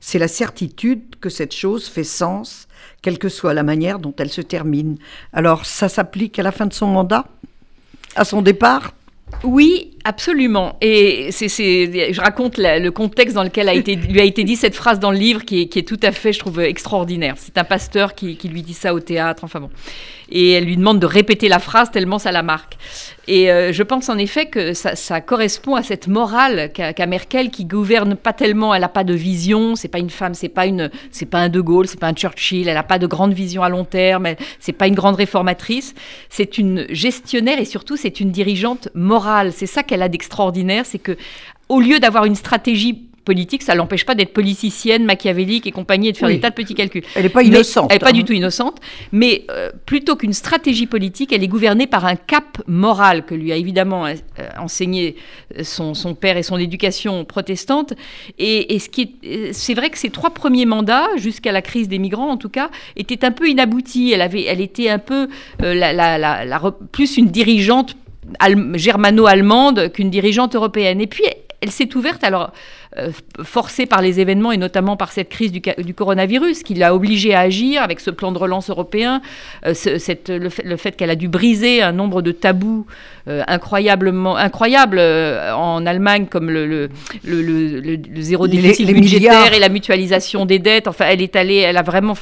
c'est 0.00 0.18
la 0.18 0.28
certitude 0.28 1.16
que 1.20 1.30
cette 1.30 1.54
chose 1.54 1.88
fait 1.88 2.04
sens, 2.04 2.68
quelle 3.02 3.18
que 3.18 3.28
soit 3.28 3.54
la 3.54 3.62
manière 3.62 3.98
dont 3.98 4.14
elle 4.18 4.30
se 4.30 4.42
termine. 4.42 4.98
Alors, 5.32 5.66
ça 5.66 5.88
s'applique 5.88 6.38
à 6.38 6.42
la 6.42 6.52
fin 6.52 6.66
de 6.66 6.72
son 6.72 6.86
mandat? 6.86 7.26
À 8.14 8.24
son 8.24 8.42
départ? 8.42 8.92
Oui, 9.44 9.92
absolument. 10.04 10.76
Et 10.80 11.28
c'est, 11.30 11.48
je 11.48 12.20
raconte 12.20 12.58
le 12.58 12.88
contexte 12.90 13.34
dans 13.34 13.44
lequel 13.44 13.66
lui 14.08 14.20
a 14.20 14.24
été 14.24 14.44
dit 14.44 14.56
cette 14.56 14.74
phrase 14.74 14.98
dans 14.98 15.10
le 15.10 15.18
livre 15.18 15.44
qui 15.44 15.62
est, 15.62 15.66
qui 15.68 15.78
est 15.78 15.86
tout 15.86 16.00
à 16.02 16.12
fait, 16.12 16.32
je 16.32 16.38
trouve, 16.38 16.60
extraordinaire. 16.60 17.34
C'est 17.38 17.58
un 17.58 17.64
pasteur 17.64 18.14
qui, 18.14 18.36
qui, 18.36 18.48
lui 18.48 18.62
dit 18.62 18.74
ça 18.74 18.94
au 18.94 19.00
théâtre, 19.00 19.44
enfin 19.44 19.60
bon 19.60 19.70
et 20.30 20.52
elle 20.52 20.64
lui 20.64 20.76
demande 20.76 20.98
de 20.98 21.06
répéter 21.06 21.48
la 21.48 21.58
phrase 21.58 21.90
tellement 21.90 22.18
ça 22.18 22.32
la 22.32 22.42
marque. 22.42 22.76
Et 23.26 23.50
euh, 23.50 23.72
je 23.72 23.82
pense 23.82 24.08
en 24.08 24.16
effet 24.16 24.46
que 24.46 24.72
ça, 24.72 25.20
correspond 25.20 25.74
à 25.74 25.82
cette 25.82 26.08
morale 26.08 26.72
qu'a 26.72 27.06
Merkel 27.06 27.50
qui 27.50 27.64
gouverne 27.64 28.16
pas 28.16 28.32
tellement, 28.32 28.74
elle 28.74 28.80
n'a 28.80 28.88
pas 28.88 29.04
de 29.04 29.14
vision, 29.14 29.76
c'est 29.76 29.88
pas 29.88 29.98
une 29.98 30.10
femme, 30.10 30.34
c'est 30.34 30.48
pas 30.48 30.66
une, 30.66 30.90
c'est 31.10 31.26
pas 31.26 31.38
un 31.38 31.48
De 31.48 31.60
Gaulle, 31.60 31.86
c'est 31.86 32.00
pas 32.00 32.08
un 32.08 32.14
Churchill, 32.14 32.68
elle 32.68 32.74
n'a 32.74 32.82
pas 32.82 32.98
de 32.98 33.06
grande 33.06 33.32
vision 33.32 33.62
à 33.62 33.68
long 33.68 33.84
terme, 33.84 34.28
c'est 34.60 34.72
pas 34.72 34.86
une 34.86 34.94
grande 34.94 35.16
réformatrice, 35.16 35.94
c'est 36.30 36.58
une 36.58 36.86
gestionnaire 36.90 37.58
et 37.58 37.64
surtout 37.64 37.96
c'est 37.96 38.20
une 38.20 38.30
dirigeante 38.30 38.88
morale. 38.94 39.52
C'est 39.52 39.66
ça 39.66 39.82
qu'elle 39.82 40.02
a 40.02 40.08
d'extraordinaire, 40.08 40.86
c'est 40.86 40.98
que 40.98 41.16
au 41.68 41.80
lieu 41.80 42.00
d'avoir 42.00 42.24
une 42.24 42.34
stratégie 42.34 43.07
politique, 43.28 43.62
ça 43.62 43.74
l'empêche 43.74 44.06
pas 44.06 44.14
d'être 44.14 44.32
politicienne, 44.32 45.04
machiavélique 45.04 45.66
et 45.66 45.70
compagnie 45.70 46.08
et 46.08 46.12
de 46.12 46.16
faire 46.16 46.30
des 46.30 46.40
tas 46.40 46.48
de 46.48 46.54
petits 46.54 46.74
calculs. 46.74 47.02
Elle 47.14 47.24
n'est 47.24 47.28
pas 47.28 47.42
innocente. 47.42 47.88
elle 47.90 47.96
n'est 47.96 47.98
pas 47.98 48.12
du 48.12 48.20
hein. 48.20 48.24
tout 48.24 48.32
innocente, 48.32 48.78
mais 49.12 49.44
euh, 49.50 49.70
plutôt 49.84 50.16
qu'une 50.16 50.32
stratégie 50.32 50.86
politique, 50.86 51.30
elle 51.34 51.44
est 51.44 51.48
gouvernée 51.48 51.86
par 51.86 52.06
un 52.06 52.16
cap 52.16 52.62
moral 52.66 53.26
que 53.26 53.34
lui 53.34 53.52
a 53.52 53.56
évidemment 53.56 54.06
euh, 54.06 54.14
enseigné 54.58 55.16
euh, 55.58 55.62
son, 55.62 55.92
son, 55.92 56.14
père 56.14 56.38
et 56.38 56.42
son 56.42 56.56
éducation 56.56 57.26
protestante. 57.26 57.92
Et, 58.38 58.74
et 58.74 58.78
ce 58.78 58.88
qui 58.88 59.16
c'est 59.52 59.74
vrai 59.74 59.90
que 59.90 59.98
ses 59.98 60.08
trois 60.08 60.30
premiers 60.30 60.64
mandats, 60.64 61.08
jusqu'à 61.18 61.52
la 61.52 61.60
crise 61.60 61.88
des 61.88 61.98
migrants 61.98 62.30
en 62.30 62.38
tout 62.38 62.48
cas, 62.48 62.70
étaient 62.96 63.26
un 63.26 63.32
peu 63.32 63.46
inaboutis. 63.46 64.12
Elle 64.12 64.22
avait, 64.22 64.44
elle 64.44 64.62
était 64.62 64.88
un 64.88 64.98
peu 64.98 65.28
la, 65.60 65.92
la, 65.92 66.18
la, 66.18 66.60
plus 66.92 67.18
une 67.18 67.28
dirigeante 67.28 67.94
germano-allemande 68.74 69.92
qu'une 69.92 70.08
dirigeante 70.08 70.54
européenne. 70.54 71.02
Et 71.02 71.06
puis 71.06 71.24
elle 71.60 71.70
s'est 71.70 71.94
ouverte 71.96 72.24
alors 72.24 72.52
euh, 72.98 73.10
forcée 73.42 73.86
par 73.86 74.02
les 74.02 74.20
événements 74.20 74.50
et 74.50 74.56
notamment 74.56 74.96
par 74.96 75.12
cette 75.12 75.28
crise 75.28 75.52
du, 75.52 75.94
coronavirus 75.94 76.62
qui 76.62 76.74
l'a 76.74 76.94
obligée 76.94 77.34
à 77.34 77.40
agir 77.40 77.82
avec 77.82 78.00
ce 78.00 78.10
plan 78.10 78.32
de 78.32 78.38
relance 78.38 78.70
européen, 78.70 79.22
euh, 79.64 79.74
cette, 79.74 80.28
le 80.28 80.76
fait, 80.76 80.92
qu'elle 80.92 81.10
a 81.10 81.14
dû 81.14 81.28
briser 81.28 81.82
un 81.82 81.92
nombre 81.92 82.22
de 82.22 82.32
tabous 82.32 82.86
euh, 83.28 83.42
incroyablement 83.46 84.36
incroyables 84.36 84.98
en 84.98 85.86
Allemagne 85.86 86.26
comme 86.28 86.50
le, 86.50 86.66
le, 86.66 86.88
le, 87.24 88.20
zéro 88.20 88.48
déficit 88.48 88.86
budgétaire 88.92 89.52
et 89.54 89.60
la 89.60 89.68
mutualisation 89.68 90.44
des 90.46 90.58
dettes. 90.58 90.88
Enfin, 90.88 91.06
elle 91.08 91.22
est 91.22 91.36
allée, 91.36 91.56
elle 91.56 91.76
a 91.76 91.82
vraiment 91.82 92.14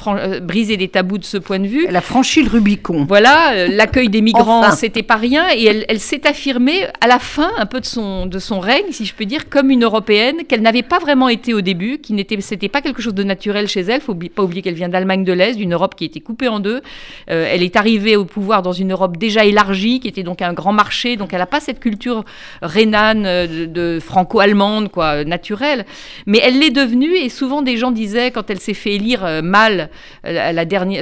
brisé 0.42 0.76
des 0.76 0.88
tabous 0.88 1.18
de 1.18 1.24
ce 1.24 1.38
point 1.38 1.58
de 1.58 1.66
vue. 1.66 1.86
Elle 1.88 1.96
a 1.96 2.00
franchi 2.00 2.42
le 2.42 2.50
Rubicon. 2.50 3.06
Voilà, 3.08 3.68
l'accueil 3.68 4.08
des 4.08 4.20
migrants, 4.20 4.70
c'était 4.72 5.02
pas 5.02 5.16
rien 5.16 5.46
et 5.54 5.64
elle, 5.64 5.84
elle 5.88 6.00
s'est 6.00 6.26
affirmée 6.26 6.86
à 7.00 7.06
la 7.06 7.18
fin 7.18 7.50
un 7.56 7.66
peu 7.66 7.80
de 7.80 7.86
son, 7.86 8.26
de 8.26 8.38
son 8.38 8.60
règne, 8.60 8.86
si 8.90 9.06
je 9.06 9.14
peux 9.14 9.24
dire, 9.24 9.48
comme 9.48 9.70
une 9.70 9.84
européenne 9.84 10.44
qu'elle 10.48 10.65
n'avait 10.66 10.82
pas 10.82 10.98
vraiment 10.98 11.28
été 11.28 11.54
au 11.54 11.60
début, 11.60 11.98
qui 11.98 12.12
n'était, 12.12 12.40
c'était 12.40 12.68
pas 12.68 12.82
quelque 12.82 13.00
chose 13.00 13.14
de 13.14 13.22
naturel 13.22 13.68
chez 13.68 13.80
elle. 13.80 14.00
Faut 14.00 14.14
pas 14.14 14.42
oublier 14.42 14.62
qu'elle 14.62 14.74
vient 14.74 14.88
d'Allemagne 14.88 15.24
de 15.24 15.32
l'Est, 15.32 15.56
d'une 15.56 15.72
Europe 15.72 15.94
qui 15.94 16.04
était 16.04 16.20
coupée 16.20 16.48
en 16.48 16.60
deux. 16.60 16.82
Euh, 17.30 17.48
elle 17.50 17.62
est 17.62 17.76
arrivée 17.76 18.16
au 18.16 18.24
pouvoir 18.24 18.62
dans 18.62 18.72
une 18.72 18.92
Europe 18.92 19.16
déjà 19.16 19.44
élargie, 19.44 20.00
qui 20.00 20.08
était 20.08 20.22
donc 20.24 20.42
un 20.42 20.52
grand 20.52 20.72
marché. 20.72 21.16
Donc 21.16 21.32
elle 21.32 21.38
n'a 21.38 21.46
pas 21.46 21.60
cette 21.60 21.80
culture 21.80 22.24
rhénane 22.62 23.24
euh, 23.26 23.66
de, 23.66 24.00
franco-allemande, 24.00 24.90
quoi, 24.90 25.24
naturelle. 25.24 25.86
Mais 26.26 26.40
elle 26.42 26.58
l'est 26.58 26.70
devenue, 26.70 27.14
et 27.14 27.28
souvent 27.28 27.62
des 27.62 27.76
gens 27.76 27.92
disaient, 27.92 28.30
quand 28.32 28.50
elle 28.50 28.60
s'est 28.60 28.74
fait 28.74 28.94
élire 28.94 29.24
euh, 29.24 29.42
mal 29.42 29.88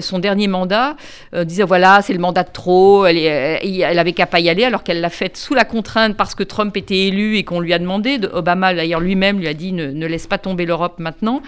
son 0.01 0.19
dernier 0.19 0.49
mandat, 0.49 0.97
disaient 1.45 1.65
voilà, 1.65 2.03
c'est 2.03 2.13
le 2.13 2.19
mandat 2.19 2.43
de 2.43 2.53
trop, 2.53 3.07
elle, 3.07 3.17
elle 3.17 3.99
avait 3.99 4.13
qu'à 4.13 4.27
pas 4.27 4.41
y 4.41 4.49
aller, 4.49 4.65
alors 4.65 4.83
qu'elle 4.83 5.01
l'a 5.01 5.11
fait 5.11 5.37
sous 5.37 5.55
la 5.55 5.65
contrainte 5.65 6.17
parce 6.17 6.35
que 6.35 6.43
Trump 6.43 6.77
était 6.77 7.07
élu 7.07 7.37
et 7.37 7.45
qu'on 7.45 7.61
lui 7.61 7.73
a 7.73 7.79
demandé. 7.79 8.19
Obama 8.33 8.75
d'ailleurs 8.75 9.01
lui-même 9.01 9.39
lui 9.39 9.49
a 9.49 9.54
dit 9.55 9.73
ne, 9.73 10.07
laisse 10.07 10.27
pas 10.27 10.39
tomber 10.39 10.67
l'Europe 10.67 10.99
maintenant. 10.99 11.43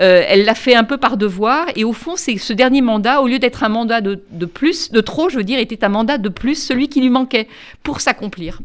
Euh, 0.00 0.24
elle 0.26 0.44
l'a 0.44 0.54
fait 0.54 0.74
un 0.74 0.84
peu 0.84 0.96
par 0.96 1.16
devoir, 1.16 1.66
et 1.76 1.84
au 1.84 1.92
fond, 1.92 2.16
ce 2.16 2.52
dernier 2.52 2.80
mandat, 2.80 3.22
au 3.22 3.28
lieu 3.28 3.38
d'être 3.38 3.62
un 3.62 3.68
mandat 3.68 4.00
de, 4.00 4.16
plus, 4.46 4.90
de 4.90 5.00
trop, 5.00 5.28
je 5.28 5.36
veux 5.36 5.44
dire, 5.44 5.58
était 5.60 5.84
un 5.84 5.88
mandat 5.88 6.18
de 6.18 6.28
plus, 6.28 6.56
celui 6.56 6.88
qui 6.88 7.00
lui 7.00 7.10
manquait 7.10 7.46
pour 7.82 8.00
s'accomplir. 8.00 8.60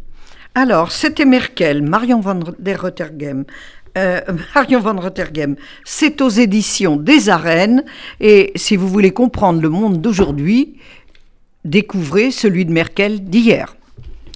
Alors, 0.56 0.92
c'était 0.92 1.26
Merkel, 1.26 1.84
Marion 1.84 2.20
van 2.20 2.40
der 2.58 2.82
Rottergem, 2.82 3.46
Euh, 3.98 4.22
Marion 4.56 4.80
van 4.80 5.00
Rottergem, 5.00 5.56
c'est 5.84 6.22
aux 6.22 6.30
éditions 6.30 6.96
des 6.96 7.30
Arènes. 7.30 7.84
Et 8.20 8.52
si 8.56 8.76
vous 8.76 8.88
voulez 8.88 9.12
comprendre 9.12 9.62
le 9.62 9.70
monde 9.70 10.02
d'aujourd'hui, 10.02 10.78
découvrez 11.66 12.32
celui 12.32 12.66
de 12.66 12.72
Merkel 12.72 13.24
d'hier. 13.24 13.76